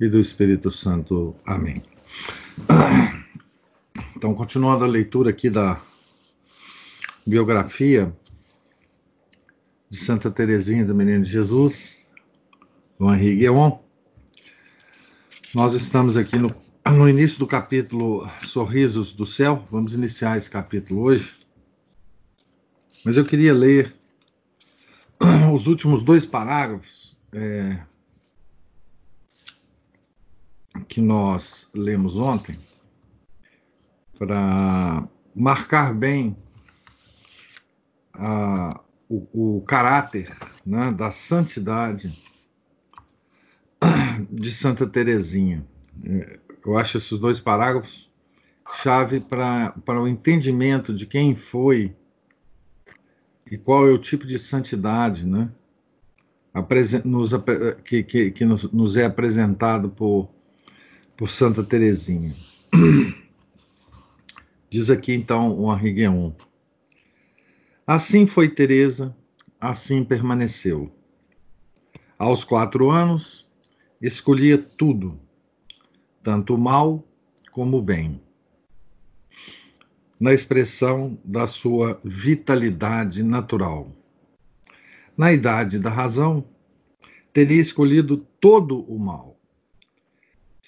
e 0.00 0.08
do 0.08 0.18
Espírito 0.18 0.70
Santo. 0.70 1.34
Amém. 1.44 1.82
Então, 4.16 4.34
continuando 4.34 4.84
a 4.84 4.86
leitura 4.86 5.30
aqui 5.30 5.48
da 5.50 5.80
biografia 7.26 8.12
de 9.90 9.98
Santa 9.98 10.30
Teresinha 10.30 10.84
do 10.84 10.94
Menino 10.94 11.24
Jesus, 11.24 12.06
do 12.98 13.12
Henri 13.12 13.36
Guion, 13.36 13.78
nós 15.54 15.74
estamos 15.74 16.16
aqui 16.16 16.36
no, 16.36 16.54
no 16.86 17.08
início 17.08 17.38
do 17.38 17.46
capítulo 17.46 18.28
Sorrisos 18.44 19.14
do 19.14 19.24
Céu. 19.24 19.64
Vamos 19.70 19.94
iniciar 19.94 20.36
esse 20.36 20.50
capítulo 20.50 21.02
hoje. 21.02 21.32
Mas 23.04 23.16
eu 23.16 23.24
queria 23.24 23.54
ler 23.54 23.94
os 25.54 25.66
últimos 25.66 26.04
dois 26.04 26.26
parágrafos 26.26 27.16
é, 27.32 27.78
que 30.88 31.00
nós 31.00 31.68
lemos 31.74 32.18
ontem 32.18 32.58
para 34.18 35.06
marcar 35.34 35.94
bem 35.94 36.36
a, 38.14 38.80
o, 39.08 39.58
o, 39.58 39.60
caráter 39.62 40.34
né, 40.66 40.90
da 40.90 41.10
santidade 41.10 42.12
de 44.30 44.50
Santa 44.52 44.86
Teresinha. 44.86 45.64
Eu 46.66 46.76
acho 46.76 46.96
esses 46.98 47.18
dois 47.18 47.38
parágrafos 47.38 48.10
chave 48.72 49.20
para 49.20 50.02
o 50.02 50.08
entendimento 50.08 50.92
de 50.92 51.06
quem 51.06 51.36
foi 51.36 51.94
e 53.50 53.56
qual 53.56 53.86
é 53.86 53.90
o 53.90 53.98
tipo 53.98 54.26
de 54.26 54.38
santidade 54.38 55.24
né, 55.24 55.50
que, 57.84 58.02
que, 58.02 58.30
que 58.30 58.44
nos 58.44 58.96
é 58.96 59.04
apresentado 59.04 59.88
por 59.90 60.28
por 61.18 61.32
Santa 61.32 61.64
Teresinha. 61.64 62.32
Diz 64.70 64.88
aqui 64.88 65.12
então 65.12 65.58
o 65.58 65.74
Henri 65.74 66.06
Assim 67.84 68.24
foi 68.24 68.48
Teresa, 68.48 69.16
assim 69.60 70.04
permaneceu. 70.04 70.92
Aos 72.16 72.44
quatro 72.44 72.88
anos, 72.88 73.44
escolhia 74.00 74.56
tudo, 74.56 75.18
tanto 76.22 76.54
o 76.54 76.58
mal 76.58 77.04
como 77.50 77.78
o 77.78 77.82
bem. 77.82 78.22
Na 80.20 80.32
expressão 80.32 81.18
da 81.24 81.48
sua 81.48 82.00
vitalidade 82.04 83.24
natural. 83.24 83.90
Na 85.16 85.32
idade 85.32 85.80
da 85.80 85.90
razão, 85.90 86.44
teria 87.32 87.60
escolhido 87.60 88.18
todo 88.40 88.82
o 88.82 88.96
mal 89.00 89.37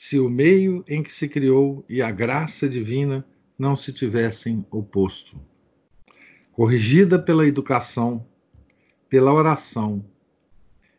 se 0.00 0.18
o 0.18 0.30
meio 0.30 0.82
em 0.88 1.02
que 1.02 1.12
se 1.12 1.28
criou 1.28 1.84
e 1.86 2.00
a 2.00 2.10
graça 2.10 2.66
divina 2.66 3.22
não 3.58 3.76
se 3.76 3.92
tivessem 3.92 4.64
oposto. 4.70 5.38
Corrigida 6.52 7.18
pela 7.18 7.46
educação, 7.46 8.26
pela 9.10 9.30
oração 9.30 10.02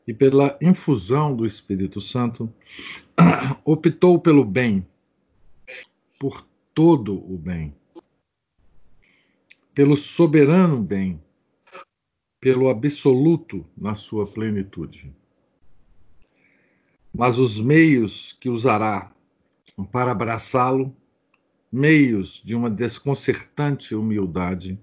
e 0.07 0.13
pela 0.13 0.55
infusão 0.61 1.35
do 1.35 1.47
Espírito 1.47 1.99
Santo, 1.99 2.53
optou 3.65 4.19
pelo 4.19 4.45
bem, 4.45 4.85
por 6.19 6.47
todo 6.71 7.15
o 7.15 7.39
bem, 7.39 7.73
pelo 9.73 9.97
soberano 9.97 10.79
bem, 10.79 11.19
pelo 12.39 12.69
absoluto 12.69 13.65
na 13.75 13.95
sua 13.95 14.27
plenitude 14.27 15.11
mas 17.13 17.37
os 17.37 17.59
meios 17.59 18.37
que 18.39 18.49
usará 18.49 19.11
para 19.91 20.11
abraçá-lo, 20.11 20.95
meios 21.71 22.41
de 22.43 22.55
uma 22.55 22.69
desconcertante 22.69 23.95
humildade, 23.95 24.79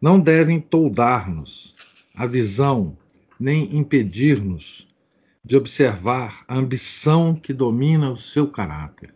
não 0.00 0.20
devem 0.20 0.60
toldar-nos 0.60 1.74
a 2.14 2.26
visão, 2.26 2.96
nem 3.38 3.76
impedir-nos 3.76 4.86
de 5.44 5.56
observar 5.56 6.44
a 6.46 6.56
ambição 6.56 7.34
que 7.34 7.52
domina 7.52 8.10
o 8.10 8.16
seu 8.16 8.48
caráter. 8.48 9.14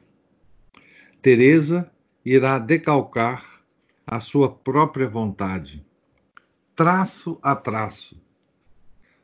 Teresa 1.21 1.91
irá 2.25 2.59
decalcar 2.59 3.63
a 4.07 4.19
sua 4.19 4.51
própria 4.51 5.09
vontade, 5.09 5.85
traço 6.75 7.39
a 7.43 7.55
traço, 7.55 8.21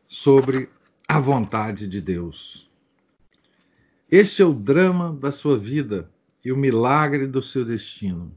sobre 0.06 0.69
a 1.10 1.19
vontade 1.19 1.88
de 1.88 2.02
Deus. 2.02 2.70
Este 4.10 4.42
é 4.42 4.44
o 4.44 4.52
drama 4.52 5.14
da 5.14 5.32
sua 5.32 5.58
vida 5.58 6.10
e 6.44 6.52
o 6.52 6.56
milagre 6.56 7.26
do 7.26 7.42
seu 7.42 7.64
destino. 7.64 8.36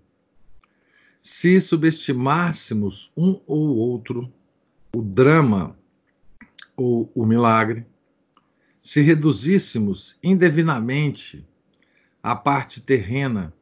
Se 1.21 1.59
subestimássemos 1.59 3.11
um 3.15 3.41
ou 3.45 3.75
outro, 3.75 4.31
o 4.95 5.01
drama 5.01 5.77
ou 6.77 7.11
o 7.13 7.25
milagre, 7.25 7.85
se 8.81 9.01
reduzíssemos 9.01 10.17
indevidamente 10.23 11.45
a 12.23 12.37
parte 12.37 12.79
terrena 12.79 13.53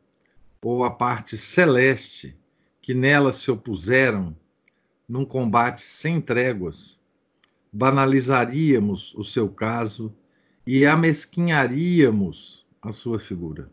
ou 0.62 0.84
a 0.84 0.92
parte 0.92 1.36
celeste 1.36 2.38
que 2.80 2.94
nela 2.94 3.34
se 3.34 3.50
opuseram 3.50 4.38
num 5.08 5.26
combate 5.26 5.82
sem 5.82 6.22
tréguas, 6.22 6.99
banalizaríamos 7.72 9.14
o 9.16 9.24
seu 9.24 9.48
caso 9.48 10.14
e 10.66 10.86
amesquinharíamos 10.86 12.66
a 12.82 12.92
sua 12.92 13.20
figura. 13.20 13.70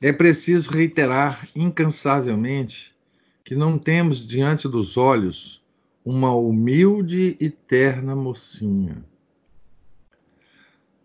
É 0.00 0.12
preciso 0.12 0.70
reiterar 0.70 1.48
incansavelmente 1.54 2.94
que 3.44 3.54
não 3.54 3.78
temos 3.78 4.26
diante 4.26 4.68
dos 4.68 4.96
olhos 4.96 5.62
uma 6.04 6.34
humilde 6.34 7.36
e 7.40 7.48
terna 7.48 8.14
mocinha. 8.14 9.04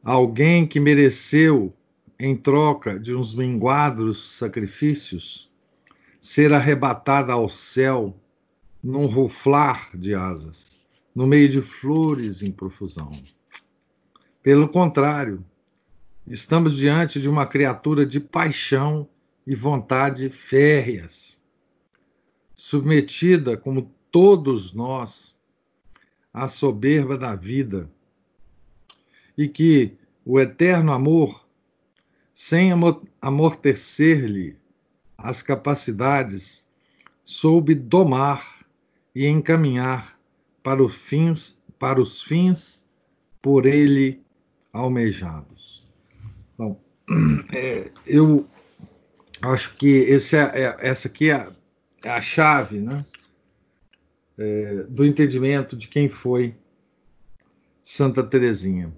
Alguém 0.04 0.66
que 0.68 0.80
mereceu, 0.80 1.74
em 2.18 2.36
troca 2.36 3.00
de 3.00 3.16
uns 3.16 3.34
minguados 3.34 4.38
sacrifícios, 4.38 5.50
ser 6.20 6.52
arrebatada 6.52 7.32
ao 7.32 7.48
céu 7.48 8.18
num 8.84 9.06
ruflar 9.06 9.90
de 9.98 10.14
asas 10.14 10.79
no 11.14 11.26
meio 11.26 11.50
de 11.50 11.62
flores 11.62 12.42
em 12.42 12.52
profusão. 12.52 13.12
Pelo 14.42 14.70
contrário, 14.70 15.44
estamos 16.28 16.76
diante 16.76 17.20
de 17.20 17.28
uma 17.28 17.46
criatura 17.46 18.06
de 18.06 18.20
paixão 18.20 19.08
e 19.46 19.56
vontade 19.56 20.30
férreas, 20.30 21.42
submetida, 22.56 23.58
como 23.58 23.92
todos 24.12 24.74
nós, 24.74 25.36
à 26.34 26.48
soberba 26.48 27.18
da 27.18 27.36
vida, 27.36 27.90
e 29.38 29.48
que 29.48 29.98
o 30.26 30.40
eterno 30.40 30.92
amor, 30.92 31.48
sem 32.34 32.72
amortecer-lhe 33.22 34.56
as 35.18 35.42
capacidades, 35.42 36.70
soube 37.24 37.74
domar 37.74 38.66
e 39.16 39.26
encaminhar 39.26 40.19
para 40.64 40.84
os 40.84 40.94
fins, 40.96 41.62
para 41.78 42.00
os 42.00 42.22
fins 42.22 42.86
por 43.42 43.66
ele 43.66 44.22
almejados. 44.74 45.88
Então, 46.54 46.80
é, 47.54 47.92
eu 48.06 48.48
acho 49.42 49.76
que 49.76 49.88
esse 49.88 50.36
é, 50.36 50.52
é, 50.54 50.78
essa 50.80 51.08
aqui 51.08 51.32
é, 51.32 51.50
é 52.04 52.10
a 52.10 52.22
chave 52.22 52.80
né, 52.80 53.06
é, 54.38 54.84
do 54.84 55.06
entendimento 55.06 55.76
de 55.76 55.88
quem 55.88 56.10
foi 56.10 56.56
Santa 57.82 58.24
Teresinha. 58.24 58.94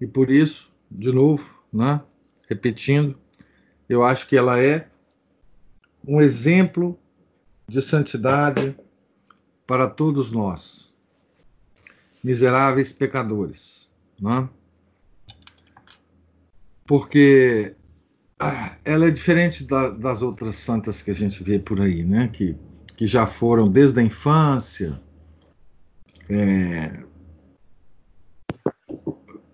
E 0.00 0.06
por 0.06 0.30
isso, 0.30 0.70
de 0.90 1.12
novo, 1.12 1.48
né, 1.72 2.00
repetindo, 2.48 3.18
eu 3.88 4.02
acho 4.02 4.26
que 4.28 4.36
ela 4.36 4.60
é 4.60 4.88
um 6.06 6.20
exemplo 6.20 6.98
de 7.68 7.82
santidade, 7.82 8.76
para 9.66 9.88
todos 9.88 10.32
nós, 10.32 10.96
miseráveis 12.22 12.92
pecadores. 12.92 13.90
Não 14.20 14.32
é? 14.32 14.48
porque 16.86 17.74
ah, 18.38 18.76
ela 18.84 19.06
é 19.06 19.10
diferente 19.10 19.64
da, 19.64 19.90
das 19.90 20.22
outras 20.22 20.56
santas 20.56 21.02
que 21.02 21.10
a 21.10 21.14
gente 21.14 21.42
vê 21.42 21.58
por 21.58 21.80
aí, 21.80 22.04
né? 22.04 22.28
Que, 22.28 22.56
que 22.96 23.06
já 23.06 23.26
foram 23.26 23.68
desde 23.68 24.00
a 24.00 24.02
infância, 24.02 25.00
é, 26.30 27.04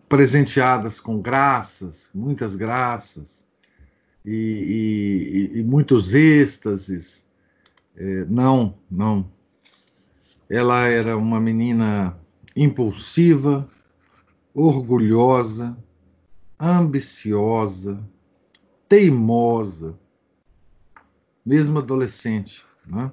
presenteadas 0.08 1.00
com 1.00 1.20
graças, 1.20 2.10
muitas 2.14 2.54
graças, 2.54 3.44
e, 4.24 5.50
e, 5.54 5.58
e 5.58 5.62
muitos 5.62 6.14
êxtases. 6.14 7.26
É, 7.96 8.24
não, 8.26 8.74
não. 8.90 9.30
Ela 10.52 10.86
era 10.86 11.16
uma 11.16 11.40
menina 11.40 12.14
impulsiva, 12.54 13.66
orgulhosa, 14.52 15.74
ambiciosa, 16.60 17.98
teimosa, 18.86 19.98
mesmo 21.42 21.78
adolescente, 21.78 22.66
né? 22.86 23.10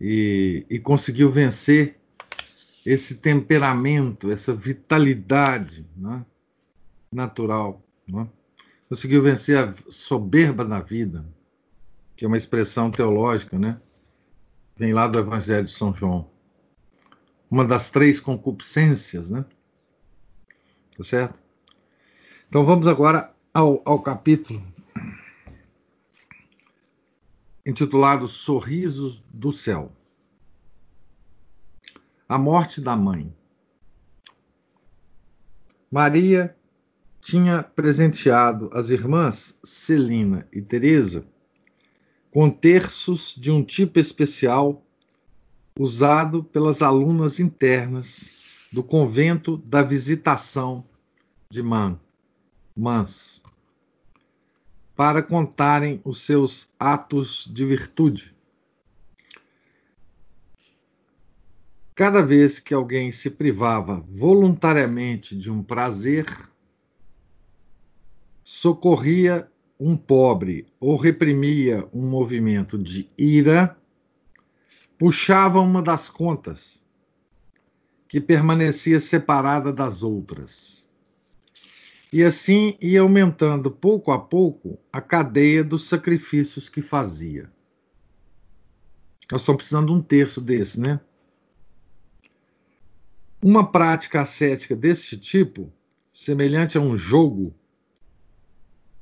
e, 0.00 0.64
e 0.70 0.78
conseguiu 0.78 1.30
vencer 1.30 2.00
esse 2.86 3.18
temperamento, 3.18 4.30
essa 4.30 4.54
vitalidade 4.54 5.86
né? 5.94 6.24
natural. 7.12 7.84
Né? 8.08 8.26
Conseguiu 8.88 9.22
vencer 9.22 9.58
a 9.58 9.74
soberba 9.90 10.64
da 10.64 10.80
vida, 10.80 11.22
que 12.16 12.24
é 12.24 12.28
uma 12.28 12.38
expressão 12.38 12.90
teológica, 12.90 13.58
né? 13.58 13.78
Vem 14.80 14.94
lá 14.94 15.06
do 15.06 15.18
Evangelho 15.18 15.66
de 15.66 15.72
São 15.72 15.94
João. 15.94 16.30
Uma 17.50 17.66
das 17.66 17.90
três 17.90 18.18
concupiscências, 18.18 19.28
né? 19.28 19.44
Tá 20.96 21.04
certo? 21.04 21.38
Então 22.48 22.64
vamos 22.64 22.88
agora 22.88 23.30
ao, 23.52 23.82
ao 23.84 24.00
capítulo 24.00 24.66
intitulado 27.66 28.26
Sorrisos 28.26 29.22
do 29.28 29.52
Céu. 29.52 29.92
A 32.26 32.38
morte 32.38 32.80
da 32.80 32.96
mãe. 32.96 33.36
Maria 35.90 36.56
tinha 37.20 37.62
presenteado 37.62 38.70
as 38.72 38.88
irmãs 38.88 39.60
Celina 39.62 40.48
e 40.50 40.62
Teresa 40.62 41.26
com 42.30 42.50
terços 42.50 43.34
de 43.36 43.50
um 43.50 43.62
tipo 43.62 43.98
especial 43.98 44.82
usado 45.78 46.44
pelas 46.44 46.82
alunas 46.82 47.40
internas 47.40 48.30
do 48.72 48.82
convento 48.82 49.56
da 49.58 49.82
Visitação 49.82 50.84
de 51.50 51.62
Man, 51.62 51.98
Mans 52.76 53.42
para 55.00 55.22
contarem 55.22 55.98
os 56.04 56.20
seus 56.20 56.68
atos 56.78 57.50
de 57.50 57.64
virtude. 57.64 58.34
Cada 61.94 62.20
vez 62.20 62.60
que 62.60 62.74
alguém 62.74 63.10
se 63.10 63.30
privava 63.30 64.04
voluntariamente 64.10 65.34
de 65.34 65.50
um 65.50 65.62
prazer, 65.62 66.26
socorria 68.44 69.49
um 69.80 69.96
pobre 69.96 70.66
ou 70.78 70.96
reprimia 70.96 71.88
um 71.92 72.06
movimento 72.06 72.78
de 72.78 73.08
ira, 73.16 73.76
puxava 74.98 75.58
uma 75.58 75.80
das 75.80 76.08
contas, 76.08 76.86
que 78.06 78.20
permanecia 78.20 79.00
separada 79.00 79.72
das 79.72 80.02
outras 80.02 80.90
e 82.12 82.24
assim 82.24 82.76
ia 82.80 83.00
aumentando 83.00 83.70
pouco 83.70 84.10
a 84.10 84.18
pouco 84.18 84.78
a 84.92 85.00
cadeia 85.00 85.62
dos 85.62 85.88
sacrifícios 85.88 86.68
que 86.68 86.82
fazia. 86.82 87.50
Nós 89.30 89.42
estamos 89.42 89.58
precisando 89.58 89.86
de 89.86 89.92
um 89.92 90.02
terço 90.02 90.40
desse, 90.40 90.80
né? 90.80 91.00
Uma 93.40 93.70
prática 93.70 94.20
ascética 94.20 94.74
desse 94.74 95.16
tipo, 95.16 95.72
semelhante 96.12 96.76
a 96.76 96.80
um 96.80 96.96
jogo, 96.96 97.54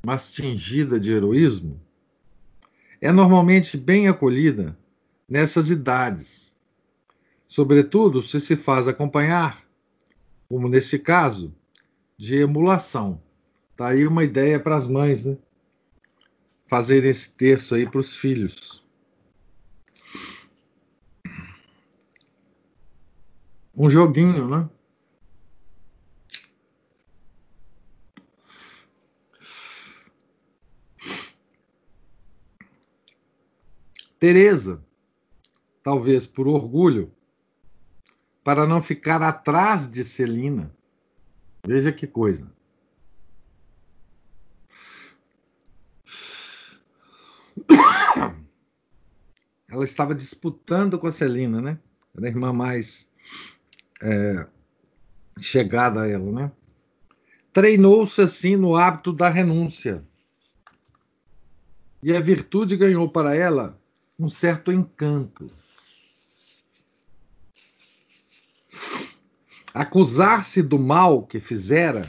mas 0.09 0.33
tingida 0.33 0.99
de 0.99 1.13
heroísmo, 1.13 1.79
é 2.99 3.13
normalmente 3.13 3.77
bem 3.77 4.09
acolhida 4.09 4.75
nessas 5.29 5.71
idades, 5.71 6.57
sobretudo 7.47 8.23
se 8.23 8.41
se 8.41 8.57
faz 8.57 8.89
acompanhar, 8.89 9.63
como 10.49 10.67
nesse 10.67 10.99
caso, 10.99 11.55
de 12.17 12.37
emulação. 12.37 13.21
Tá 13.77 13.89
aí 13.89 14.07
uma 14.07 14.25
ideia 14.25 14.59
para 14.59 14.77
as 14.79 14.89
mães, 14.89 15.27
né? 15.27 15.37
Fazer 16.69 17.05
esse 17.05 17.31
terço 17.31 17.75
aí 17.75 17.87
para 17.87 18.01
os 18.01 18.17
filhos. 18.17 18.83
Um 23.77 23.91
joguinho, 23.91 24.49
né? 24.49 24.71
Teresa, 34.19 34.83
talvez 35.83 36.27
por 36.27 36.49
orgulho, 36.49 37.13
para 38.43 38.67
não 38.67 38.83
ficar 38.83 39.23
atrás 39.23 39.91
de 39.91 40.05
Celina, 40.05 40.73
Veja 41.67 41.93
que 41.93 42.07
coisa. 42.07 42.51
Ela 49.69 49.85
estava 49.85 50.15
disputando 50.15 50.99
com 50.99 51.07
a 51.07 51.13
Celina, 51.13 51.61
né? 51.61 51.79
Era 52.17 52.27
a 52.27 52.31
irmã 52.31 52.55
mais 52.55 53.07
é, 54.01 54.47
chegada 55.39 56.05
a 56.05 56.09
ela, 56.09 56.33
né? 56.33 56.51
Treinou-se 57.53 58.19
assim 58.23 58.57
no 58.57 58.75
hábito 58.77 59.13
da 59.13 59.29
renúncia. 59.29 60.03
E 62.03 62.17
a 62.17 62.21
virtude 62.21 62.79
ganhou 62.79 63.11
para 63.11 63.35
ela 63.35 63.79
um 64.19 64.29
certo 64.29 64.73
encanto. 64.73 65.51
acusar-se 69.79 70.61
do 70.61 70.77
mal 70.77 71.23
que 71.23 71.39
fizera, 71.39 72.03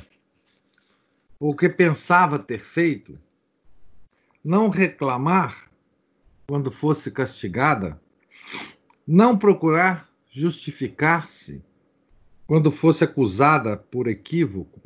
ou 1.39 1.55
que 1.55 1.69
pensava 1.69 2.39
ter 2.39 2.59
feito, 2.59 3.19
não 4.43 4.69
reclamar 4.69 5.69
quando 6.47 6.71
fosse 6.71 7.11
castigada, 7.11 8.01
não 9.07 9.37
procurar 9.37 10.09
justificar-se 10.31 11.63
quando 12.47 12.71
fosse 12.71 13.03
acusada 13.03 13.77
por 13.77 14.07
equívoco. 14.07 14.81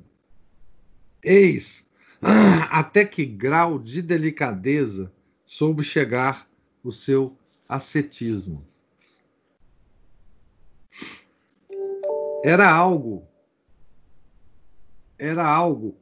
Eis 1.24 1.88
até 2.70 3.06
que 3.06 3.26
grau 3.26 3.80
de 3.80 4.02
delicadeza 4.02 5.10
soube 5.46 5.84
chegar 5.84 6.50
o 6.84 6.92
seu 6.92 7.38
ascetismo. 7.68 8.66
Era 12.44 12.70
algo. 12.70 13.26
Era 15.18 15.48
algo. 15.48 15.98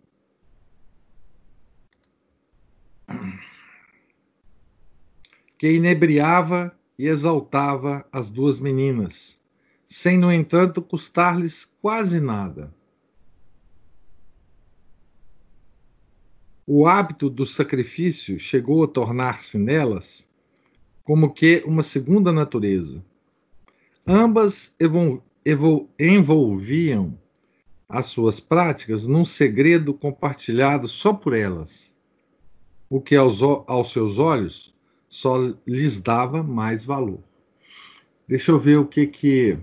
Que 5.58 5.74
inebriava 5.74 6.76
e 6.98 7.08
exaltava 7.08 8.04
as 8.12 8.32
duas 8.32 8.60
meninas, 8.60 9.40
sem, 9.86 10.18
no 10.18 10.32
entanto, 10.32 10.82
custar-lhes 10.82 11.66
quase 11.80 12.20
nada. 12.20 12.74
O 16.66 16.88
hábito 16.88 17.30
do 17.30 17.46
sacrifício 17.46 18.40
chegou 18.40 18.84
a 18.84 18.88
tornar-se 18.88 19.58
nelas 19.58 20.31
como 21.12 21.34
que 21.34 21.62
uma 21.66 21.84
segunda 21.84 22.32
natureza. 22.32 23.04
Ambas 24.08 24.74
envolviam 26.00 27.20
as 27.90 28.06
suas 28.06 28.40
práticas 28.40 29.06
num 29.06 29.26
segredo 29.26 29.94
compartilhado 29.94 30.88
só 30.88 31.12
por 31.14 31.34
elas, 31.34 31.98
o 32.90 33.02
que 33.02 33.18
aos, 33.18 33.42
aos 33.42 33.92
seus 33.92 34.18
olhos 34.18 34.74
só 35.10 35.54
lhes 35.68 36.00
dava 36.00 36.42
mais 36.42 36.86
valor. 36.86 37.20
Deixa 38.26 38.54
eu 38.54 38.58
ver 38.58 38.80
o 38.80 38.88
que 38.88 39.06
que 39.06 39.60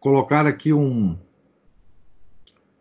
colocar 0.00 0.48
aqui 0.48 0.72
um 0.72 1.16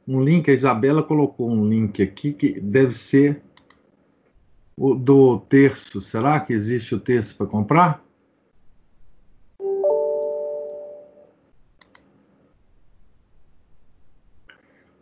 um 0.07 0.23
link, 0.23 0.49
a 0.49 0.53
Isabela 0.55 1.03
colocou 1.03 1.51
um 1.51 1.69
link 1.69 2.01
aqui 2.01 2.33
que 2.33 2.59
deve 2.59 2.95
ser 2.95 3.43
do 4.77 5.39
terço. 5.39 6.01
Será 6.01 6.39
que 6.39 6.53
existe 6.53 6.93
o 6.93 6.99
terço 6.99 7.35
para 7.35 7.47
comprar? 7.47 8.03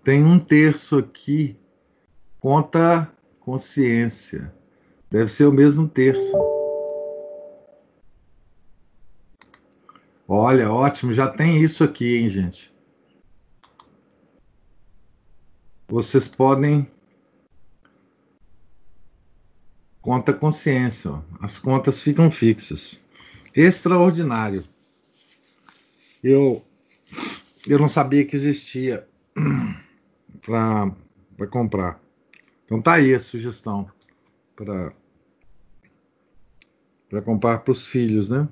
Tem 0.04 0.24
um 0.24 0.38
terço 0.38 0.98
aqui 0.98 1.58
conta 2.40 3.10
consciência. 3.40 4.54
Deve 5.10 5.32
ser 5.32 5.46
o 5.46 5.52
mesmo 5.52 5.88
terço. 5.88 6.34
Olha, 10.28 10.72
ótimo, 10.72 11.14
já 11.14 11.30
tem 11.30 11.62
isso 11.62 11.84
aqui, 11.84 12.18
hein, 12.18 12.30
gente? 12.30 12.74
Vocês 15.88 16.28
podem. 16.28 16.88
Conta 20.04 20.34
consciência, 20.34 21.12
ó. 21.12 21.22
as 21.40 21.58
contas 21.58 22.02
ficam 22.02 22.30
fixas. 22.30 23.02
Extraordinário. 23.56 24.66
Eu, 26.22 26.62
eu 27.66 27.80
não 27.80 27.88
sabia 27.88 28.26
que 28.26 28.36
existia 28.36 29.08
para 30.46 31.48
comprar. 31.50 32.02
Então 32.66 32.82
tá 32.82 32.96
aí 32.96 33.14
a 33.16 33.20
sugestão 33.20 33.90
para 34.58 34.94
para 37.10 37.22
comprar 37.22 37.60
para 37.60 37.72
os 37.72 37.86
filhos, 37.86 38.30
né? 38.30 38.50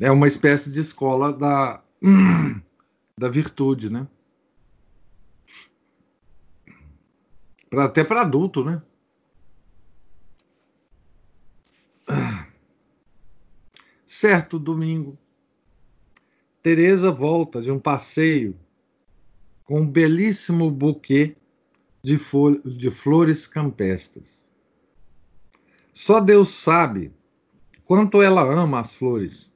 É 0.00 0.10
uma 0.10 0.28
espécie 0.28 0.70
de 0.70 0.80
escola 0.80 1.30
da 1.30 1.82
da 3.18 3.28
virtude, 3.28 3.92
né? 3.92 4.08
Pra, 7.68 7.84
até 7.84 8.02
para 8.02 8.22
adulto, 8.22 8.64
né? 8.64 8.80
Certo 14.22 14.56
domingo, 14.56 15.18
Teresa 16.62 17.10
volta 17.10 17.60
de 17.60 17.72
um 17.72 17.80
passeio 17.80 18.56
com 19.64 19.80
um 19.80 19.90
belíssimo 19.90 20.70
buquê 20.70 21.34
de, 22.04 22.16
de 22.64 22.88
flores 22.92 23.48
campestres. 23.48 24.46
Só 25.92 26.20
Deus 26.20 26.54
sabe 26.54 27.12
quanto 27.84 28.22
ela 28.22 28.42
ama 28.42 28.78
as 28.78 28.94
flores 28.94 29.52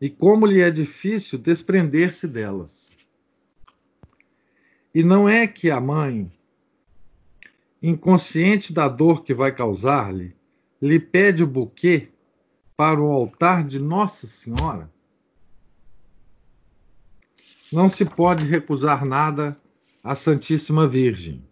e 0.00 0.10
como 0.10 0.44
lhe 0.44 0.60
é 0.60 0.68
difícil 0.68 1.38
desprender-se 1.38 2.26
delas. 2.26 2.90
E 4.92 5.04
não 5.04 5.28
é 5.28 5.46
que 5.46 5.70
a 5.70 5.80
mãe, 5.80 6.28
inconsciente 7.80 8.72
da 8.72 8.88
dor 8.88 9.22
que 9.22 9.32
vai 9.32 9.54
causar-lhe, 9.54 10.34
lhe 10.82 10.98
pede 10.98 11.44
o 11.44 11.46
buquê 11.46 12.10
para 12.76 13.00
o 13.00 13.10
altar 13.10 13.64
de 13.64 13.78
Nossa 13.78 14.26
Senhora? 14.26 14.92
Não 17.72 17.88
se 17.88 18.04
pode 18.04 18.46
recusar 18.46 19.04
nada 19.04 19.58
à 20.04 20.14
Santíssima 20.14 20.86
Virgem. 20.86 21.42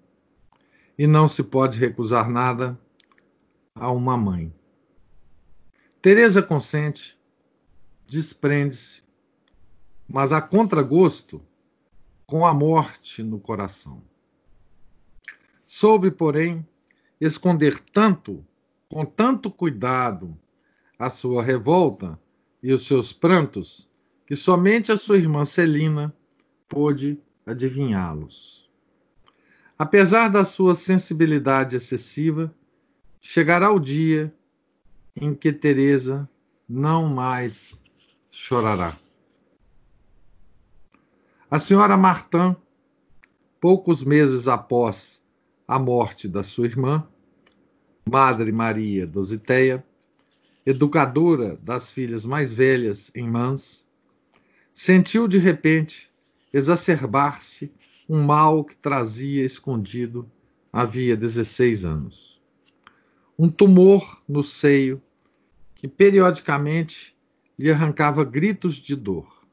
E 0.96 1.06
não 1.06 1.26
se 1.26 1.42
pode 1.42 1.78
recusar 1.78 2.30
nada 2.30 2.78
a 3.74 3.90
uma 3.90 4.16
mãe. 4.16 4.54
Teresa 6.00 6.40
consente, 6.40 7.18
desprende-se, 8.06 9.02
mas 10.06 10.32
a 10.32 10.40
contragosto, 10.40 11.42
com 12.26 12.46
a 12.46 12.54
morte 12.54 13.22
no 13.22 13.40
coração. 13.40 14.02
Soube, 15.66 16.10
porém, 16.10 16.64
esconder 17.20 17.80
tanto, 17.92 18.46
com 18.88 19.04
tanto 19.04 19.50
cuidado, 19.50 20.38
a 20.98 21.08
sua 21.08 21.42
revolta 21.42 22.18
e 22.62 22.72
os 22.72 22.86
seus 22.86 23.12
prantos, 23.12 23.88
que 24.26 24.36
somente 24.36 24.90
a 24.90 24.96
sua 24.96 25.18
irmã 25.18 25.44
Celina 25.44 26.14
pôde 26.68 27.18
adivinhá-los. 27.46 28.70
Apesar 29.78 30.28
da 30.28 30.44
sua 30.44 30.74
sensibilidade 30.74 31.76
excessiva, 31.76 32.54
chegará 33.20 33.70
o 33.70 33.78
dia 33.78 34.34
em 35.16 35.34
que 35.34 35.52
Teresa 35.52 36.28
não 36.68 37.08
mais 37.08 37.82
chorará. 38.30 38.96
A 41.50 41.58
senhora 41.58 41.96
Martin, 41.96 42.56
poucos 43.60 44.02
meses 44.02 44.48
após 44.48 45.22
a 45.66 45.78
morte 45.78 46.28
da 46.28 46.42
sua 46.42 46.66
irmã, 46.66 47.06
Madre 48.08 48.52
Maria 48.52 49.06
Dositeia, 49.06 49.84
educadora 50.66 51.58
das 51.62 51.90
filhas 51.90 52.24
mais 52.24 52.52
velhas 52.52 53.10
em 53.14 53.28
Mans, 53.28 53.86
sentiu 54.72 55.28
de 55.28 55.38
repente 55.38 56.10
exacerbar-se 56.52 57.72
um 58.08 58.22
mal 58.22 58.64
que 58.64 58.76
trazia 58.76 59.44
escondido 59.44 60.30
havia 60.72 61.16
16 61.16 61.84
anos. 61.84 62.42
Um 63.38 63.48
tumor 63.48 64.22
no 64.28 64.42
seio 64.42 65.02
que 65.74 65.88
periodicamente 65.88 67.16
lhe 67.58 67.70
arrancava 67.70 68.24
gritos 68.24 68.76
de 68.76 68.96
dor. 68.96 69.44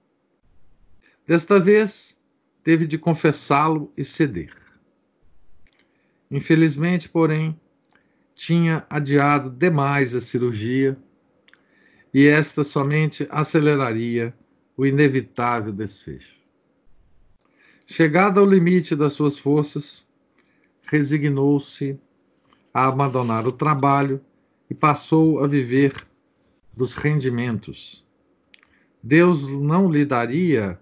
Desta 1.25 1.59
vez, 1.59 2.19
teve 2.63 2.87
de 2.87 2.97
confessá-lo 2.97 3.91
e 3.95 4.03
ceder. 4.03 4.55
Infelizmente, 6.29 7.09
porém, 7.09 7.59
tinha 8.41 8.83
adiado 8.89 9.51
demais 9.51 10.15
a 10.15 10.19
cirurgia 10.19 10.97
e 12.11 12.25
esta 12.25 12.63
somente 12.63 13.27
aceleraria 13.29 14.33
o 14.75 14.83
inevitável 14.83 15.71
desfecho. 15.71 16.35
Chegada 17.85 18.39
ao 18.39 18.45
limite 18.47 18.95
das 18.95 19.13
suas 19.13 19.37
forças, 19.37 20.07
resignou-se 20.87 21.99
a 22.73 22.87
abandonar 22.87 23.45
o 23.45 23.51
trabalho 23.51 24.19
e 24.67 24.73
passou 24.73 25.43
a 25.43 25.47
viver 25.47 25.93
dos 26.75 26.95
rendimentos. 26.95 28.03
Deus 29.03 29.47
não 29.51 29.87
lhe 29.87 30.03
daria 30.03 30.79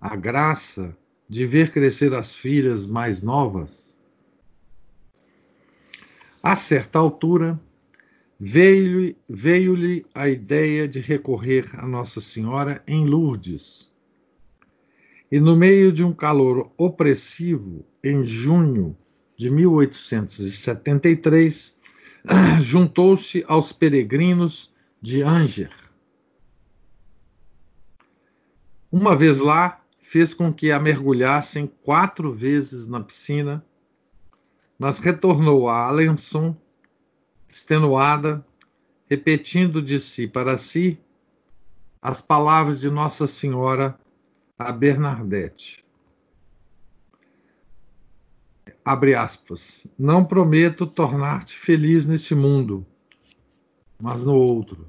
a 0.00 0.16
graça 0.16 0.96
de 1.28 1.44
ver 1.44 1.72
crescer 1.72 2.14
as 2.14 2.34
filhas 2.34 2.86
mais 2.86 3.20
novas? 3.20 3.85
A 6.48 6.54
certa 6.54 7.00
altura, 7.00 7.60
veio-lhe 8.38 9.16
veio 9.28 10.06
a 10.14 10.28
ideia 10.28 10.86
de 10.86 11.00
recorrer 11.00 11.68
a 11.72 11.84
Nossa 11.88 12.20
Senhora 12.20 12.80
em 12.86 13.04
Lourdes 13.04 13.92
e 15.28 15.40
no 15.40 15.56
meio 15.56 15.90
de 15.90 16.04
um 16.04 16.12
calor 16.12 16.70
opressivo, 16.78 17.84
em 18.00 18.24
junho 18.24 18.96
de 19.36 19.50
1873, 19.50 21.76
juntou-se 22.62 23.44
aos 23.48 23.72
peregrinos 23.72 24.72
de 25.02 25.24
Anger. 25.24 25.72
Uma 28.92 29.16
vez 29.16 29.40
lá, 29.40 29.84
fez 30.00 30.32
com 30.32 30.54
que 30.54 30.70
a 30.70 30.78
mergulhassem 30.78 31.66
quatro 31.82 32.32
vezes 32.32 32.86
na 32.86 33.00
piscina, 33.00 33.66
mas 34.78 34.98
retornou 34.98 35.68
a 35.68 35.86
Alençon, 35.86 36.56
extenuada, 37.48 38.44
repetindo 39.08 39.80
de 39.80 39.98
si 39.98 40.26
para 40.26 40.56
si 40.58 40.98
as 42.02 42.20
palavras 42.20 42.80
de 42.80 42.90
Nossa 42.90 43.26
Senhora 43.26 43.98
a 44.58 44.72
Bernadette. 44.72 45.84
Abre 48.84 49.14
aspas. 49.14 49.86
Não 49.98 50.24
prometo 50.24 50.86
tornar-te 50.86 51.58
feliz 51.58 52.06
neste 52.06 52.34
mundo, 52.34 52.86
mas 54.00 54.22
no 54.22 54.34
outro. 54.34 54.86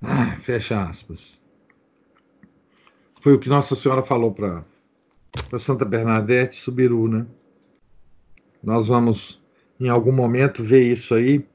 Ah, 0.00 0.36
fecha 0.36 0.82
aspas. 0.82 1.44
Foi 3.20 3.34
o 3.34 3.40
que 3.40 3.48
Nossa 3.48 3.74
Senhora 3.74 4.04
falou 4.04 4.32
para 4.32 4.64
Santa 5.58 5.84
Bernadette 5.84 6.54
Subiru, 6.54 7.08
né? 7.08 7.26
Nós 8.66 8.88
vamos, 8.88 9.40
em 9.78 9.88
algum 9.88 10.10
momento, 10.10 10.64
ver 10.64 10.82
isso 10.82 11.14
aí 11.14 11.46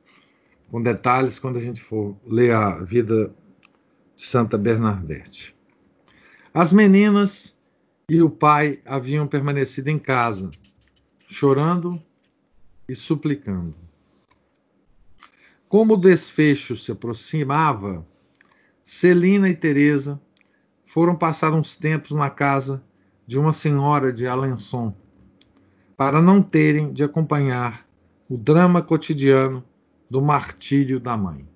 com 0.70 0.82
detalhes 0.82 1.38
quando 1.38 1.58
a 1.58 1.62
gente 1.62 1.82
for 1.82 2.15
ler 2.25 2.53
a 2.56 2.82
vida 2.86 3.36
de 4.15 4.22
Santa 4.25 4.58
Bernadette. 4.58 5.53
As 6.53 6.72
meninas 6.72 7.53
e 8.10 8.22
o 8.22 8.30
pai 8.30 8.80
haviam 8.86 9.27
permanecido 9.27 9.89
em 9.89 10.00
casa, 10.00 10.51
chorando 11.27 12.01
e 12.88 12.96
suplicando. 12.96 13.75
Como 15.68 15.96
o 15.96 15.98
desfecho 15.98 16.77
se 16.77 16.94
aproximava, 16.94 18.08
Celina 18.86 19.50
e 19.50 19.53
Teresa 19.53 20.18
foram 20.86 21.13
passar 21.18 21.51
uns 21.53 21.75
tempos 21.75 22.12
na 22.12 22.30
casa 22.30 22.82
de 23.27 23.38
uma 23.38 23.51
senhora 23.51 24.13
de 24.13 24.25
Alençon, 24.25 24.96
para 26.01 26.20
não 26.20 26.41
terem 26.41 26.91
de 26.91 27.03
acompanhar 27.03 27.88
o 28.27 28.36
drama 28.36 28.81
cotidiano 28.81 29.63
do 30.10 30.20
martírio 30.20 31.00
da 31.00 31.15
mãe. 31.15 31.48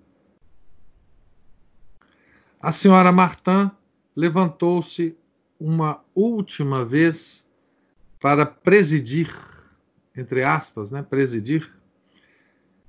A 2.61 2.71
senhora 2.71 3.11
Martin 3.11 3.71
levantou-se 4.15 5.17
uma 5.59 5.99
última 6.13 6.85
vez 6.85 7.49
para 8.21 8.45
presidir 8.45 9.35
entre 10.15 10.43
aspas, 10.43 10.91
né, 10.91 11.01
presidir 11.01 11.73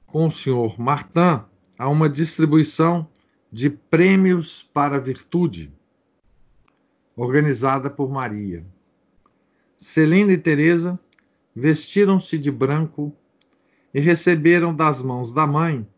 com 0.05 0.27
o 0.27 0.31
senhor 0.31 0.79
Martin 0.79 1.43
a 1.79 1.89
uma 1.89 2.11
distribuição 2.11 3.09
de 3.51 3.71
prêmios 3.71 4.69
para 4.75 5.01
virtude, 5.01 5.73
organizada 7.17 7.89
por 7.89 8.11
Maria. 8.11 8.63
Celina 9.75 10.33
e 10.33 10.39
Teresa 10.39 11.01
vestiram-se 11.57 12.37
de 12.37 12.51
branco 12.51 13.17
e 13.95 13.99
receberam 13.99 14.77
das 14.77 15.03
mãos 15.03 15.33
da 15.33 15.47
mãe 15.47 15.89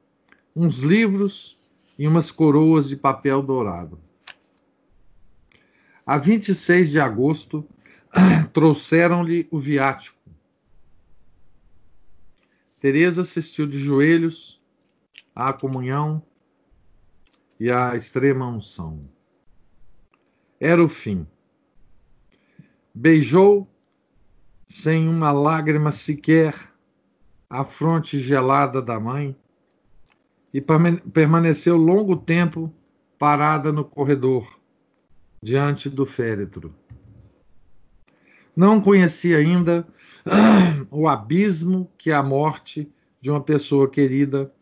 uns 0.54 0.78
livros 0.78 1.58
e 1.98 2.06
umas 2.06 2.30
coroas 2.30 2.88
de 2.88 2.96
papel 2.96 3.42
dourado. 3.42 4.00
A 6.06 6.16
26 6.16 6.90
de 6.90 7.00
agosto, 7.00 7.68
trouxeram-lhe 8.54 9.48
o 9.50 9.58
viático. 9.58 10.16
Teresa 12.80 13.22
assistiu 13.22 13.66
de 13.66 13.80
joelhos 13.80 14.62
à 15.34 15.52
comunhão 15.52 16.22
e 17.58 17.68
à 17.68 17.96
extrema 17.96 18.46
unção. 18.46 19.08
Era 20.60 20.82
o 20.82 20.88
fim. 20.88 21.26
Beijou, 22.94 23.68
sem 24.68 25.08
uma 25.08 25.32
lágrima 25.32 25.90
sequer, 25.90 26.54
a 27.48 27.64
fronte 27.64 28.20
gelada 28.20 28.82
da 28.82 29.00
mãe 29.00 29.34
e 30.52 30.60
permaneceu 30.60 31.76
longo 31.76 32.16
tempo 32.16 32.72
parada 33.18 33.72
no 33.72 33.84
corredor, 33.84 34.60
diante 35.42 35.88
do 35.88 36.04
féretro. 36.04 36.74
Não 38.54 38.80
conhecia 38.80 39.38
ainda 39.38 39.86
o 40.90 41.08
abismo 41.08 41.90
que 41.96 42.12
a 42.12 42.22
morte 42.22 42.92
de 43.20 43.30
uma 43.30 43.40
pessoa 43.40 43.88
querida 43.88 44.52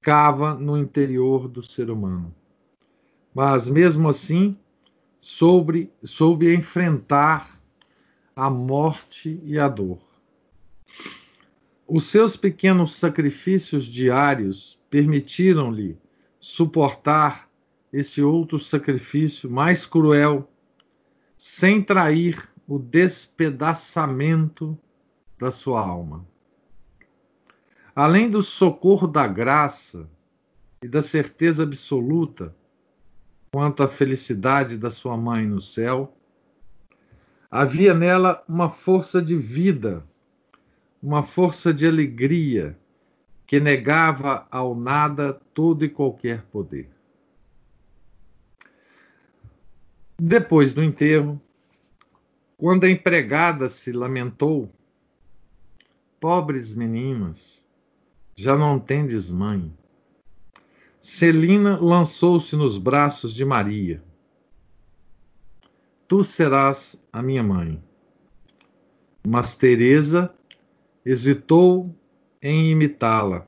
cava 0.00 0.54
no 0.54 0.78
interior 0.78 1.48
do 1.48 1.62
ser 1.62 1.90
humano. 1.90 2.32
Mas, 3.34 3.68
mesmo 3.68 4.08
assim, 4.08 4.56
soube, 5.18 5.90
soube 6.04 6.54
enfrentar 6.54 7.55
a 8.36 8.50
morte 8.50 9.40
e 9.44 9.58
a 9.58 9.66
dor. 9.66 9.98
Os 11.88 12.08
seus 12.08 12.36
pequenos 12.36 12.96
sacrifícios 12.96 13.86
diários 13.86 14.78
permitiram-lhe 14.90 15.98
suportar 16.38 17.48
esse 17.90 18.22
outro 18.22 18.58
sacrifício 18.58 19.50
mais 19.50 19.86
cruel, 19.86 20.50
sem 21.38 21.82
trair 21.82 22.46
o 22.68 22.78
despedaçamento 22.78 24.78
da 25.38 25.50
sua 25.50 25.80
alma. 25.80 26.26
Além 27.94 28.28
do 28.28 28.42
socorro 28.42 29.06
da 29.06 29.26
graça 29.26 30.10
e 30.82 30.88
da 30.88 31.00
certeza 31.00 31.62
absoluta 31.62 32.54
quanto 33.50 33.82
à 33.82 33.88
felicidade 33.88 34.76
da 34.76 34.90
sua 34.90 35.16
mãe 35.16 35.46
no 35.46 35.60
céu, 35.60 36.15
havia 37.56 37.94
nela 37.94 38.44
uma 38.46 38.68
força 38.68 39.22
de 39.22 39.34
vida, 39.34 40.06
uma 41.02 41.22
força 41.22 41.72
de 41.72 41.86
alegria 41.86 42.78
que 43.46 43.58
negava 43.58 44.46
ao 44.50 44.74
nada 44.74 45.32
todo 45.54 45.82
e 45.82 45.88
qualquer 45.88 46.42
poder. 46.52 46.90
Depois 50.18 50.70
do 50.70 50.82
enterro, 50.82 51.40
quando 52.58 52.84
a 52.84 52.90
empregada 52.90 53.70
se 53.70 53.90
lamentou, 53.90 54.70
pobres 56.20 56.74
meninas, 56.74 57.66
já 58.34 58.54
não 58.54 58.78
tendes 58.78 59.30
mãe. 59.30 59.72
Celina 61.00 61.78
lançou-se 61.80 62.54
nos 62.54 62.76
braços 62.76 63.32
de 63.32 63.46
Maria. 63.46 64.02
Tu 66.08 66.22
serás 66.22 67.02
a 67.12 67.20
minha 67.20 67.42
mãe. 67.42 67.82
Mas 69.26 69.56
Teresa 69.56 70.32
hesitou 71.04 71.92
em 72.40 72.70
imitá-la, 72.70 73.44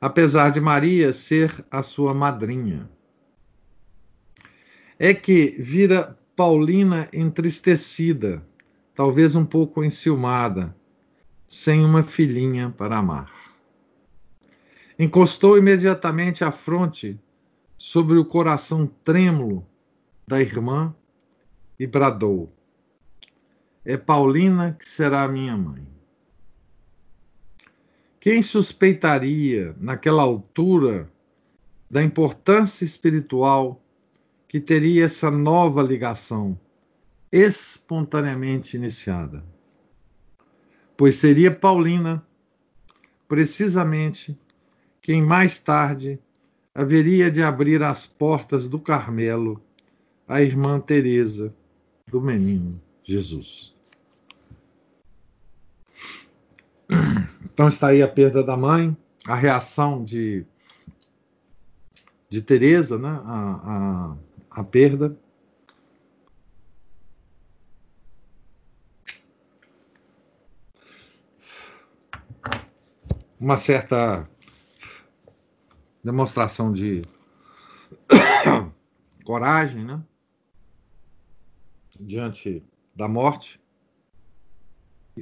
apesar 0.00 0.50
de 0.50 0.60
Maria 0.60 1.12
ser 1.12 1.64
a 1.68 1.82
sua 1.82 2.14
madrinha. 2.14 2.88
É 5.00 5.12
que 5.12 5.56
vira 5.58 6.16
Paulina 6.36 7.08
entristecida, 7.12 8.46
talvez 8.94 9.34
um 9.34 9.44
pouco 9.44 9.82
enciumada, 9.82 10.76
sem 11.44 11.84
uma 11.84 12.04
filhinha 12.04 12.70
para 12.70 12.98
amar. 12.98 13.32
Encostou 14.96 15.58
imediatamente 15.58 16.44
a 16.44 16.52
fronte 16.52 17.18
sobre 17.76 18.16
o 18.16 18.24
coração 18.24 18.86
trêmulo 19.04 19.66
da 20.26 20.40
irmã 20.40 20.94
e 21.78 21.86
bradou: 21.86 22.52
É 23.84 23.96
Paulina 23.96 24.76
que 24.78 24.88
será 24.88 25.26
minha 25.28 25.56
mãe. 25.56 25.86
Quem 28.20 28.42
suspeitaria, 28.42 29.74
naquela 29.78 30.22
altura, 30.22 31.08
da 31.88 32.02
importância 32.02 32.84
espiritual 32.84 33.80
que 34.48 34.60
teria 34.60 35.04
essa 35.04 35.30
nova 35.30 35.82
ligação 35.82 36.58
espontaneamente 37.30 38.76
iniciada. 38.76 39.44
Pois 40.96 41.16
seria 41.16 41.54
Paulina, 41.54 42.26
precisamente, 43.28 44.36
quem 45.00 45.22
mais 45.22 45.58
tarde 45.58 46.18
haveria 46.74 47.30
de 47.30 47.42
abrir 47.42 47.82
as 47.82 48.06
portas 48.06 48.66
do 48.66 48.80
Carmelo 48.80 49.62
à 50.26 50.42
irmã 50.42 50.80
Teresa 50.80 51.54
do 52.08 52.20
menino 52.20 52.80
Jesus. 53.02 53.74
Então 57.44 57.66
está 57.66 57.88
aí 57.88 58.00
a 58.00 58.06
perda 58.08 58.44
da 58.44 58.56
mãe, 58.56 58.96
a 59.26 59.34
reação 59.34 60.04
de 60.04 60.46
de 62.28 62.42
Teresa, 62.42 62.98
né? 62.98 63.08
A, 63.24 64.16
a, 64.52 64.60
a 64.60 64.64
perda. 64.64 65.18
Uma 73.38 73.56
certa 73.56 74.28
demonstração 76.04 76.72
de 76.72 77.02
coragem, 79.24 79.84
né? 79.84 80.02
Diante 82.00 82.62
da 82.94 83.08
morte 83.08 83.60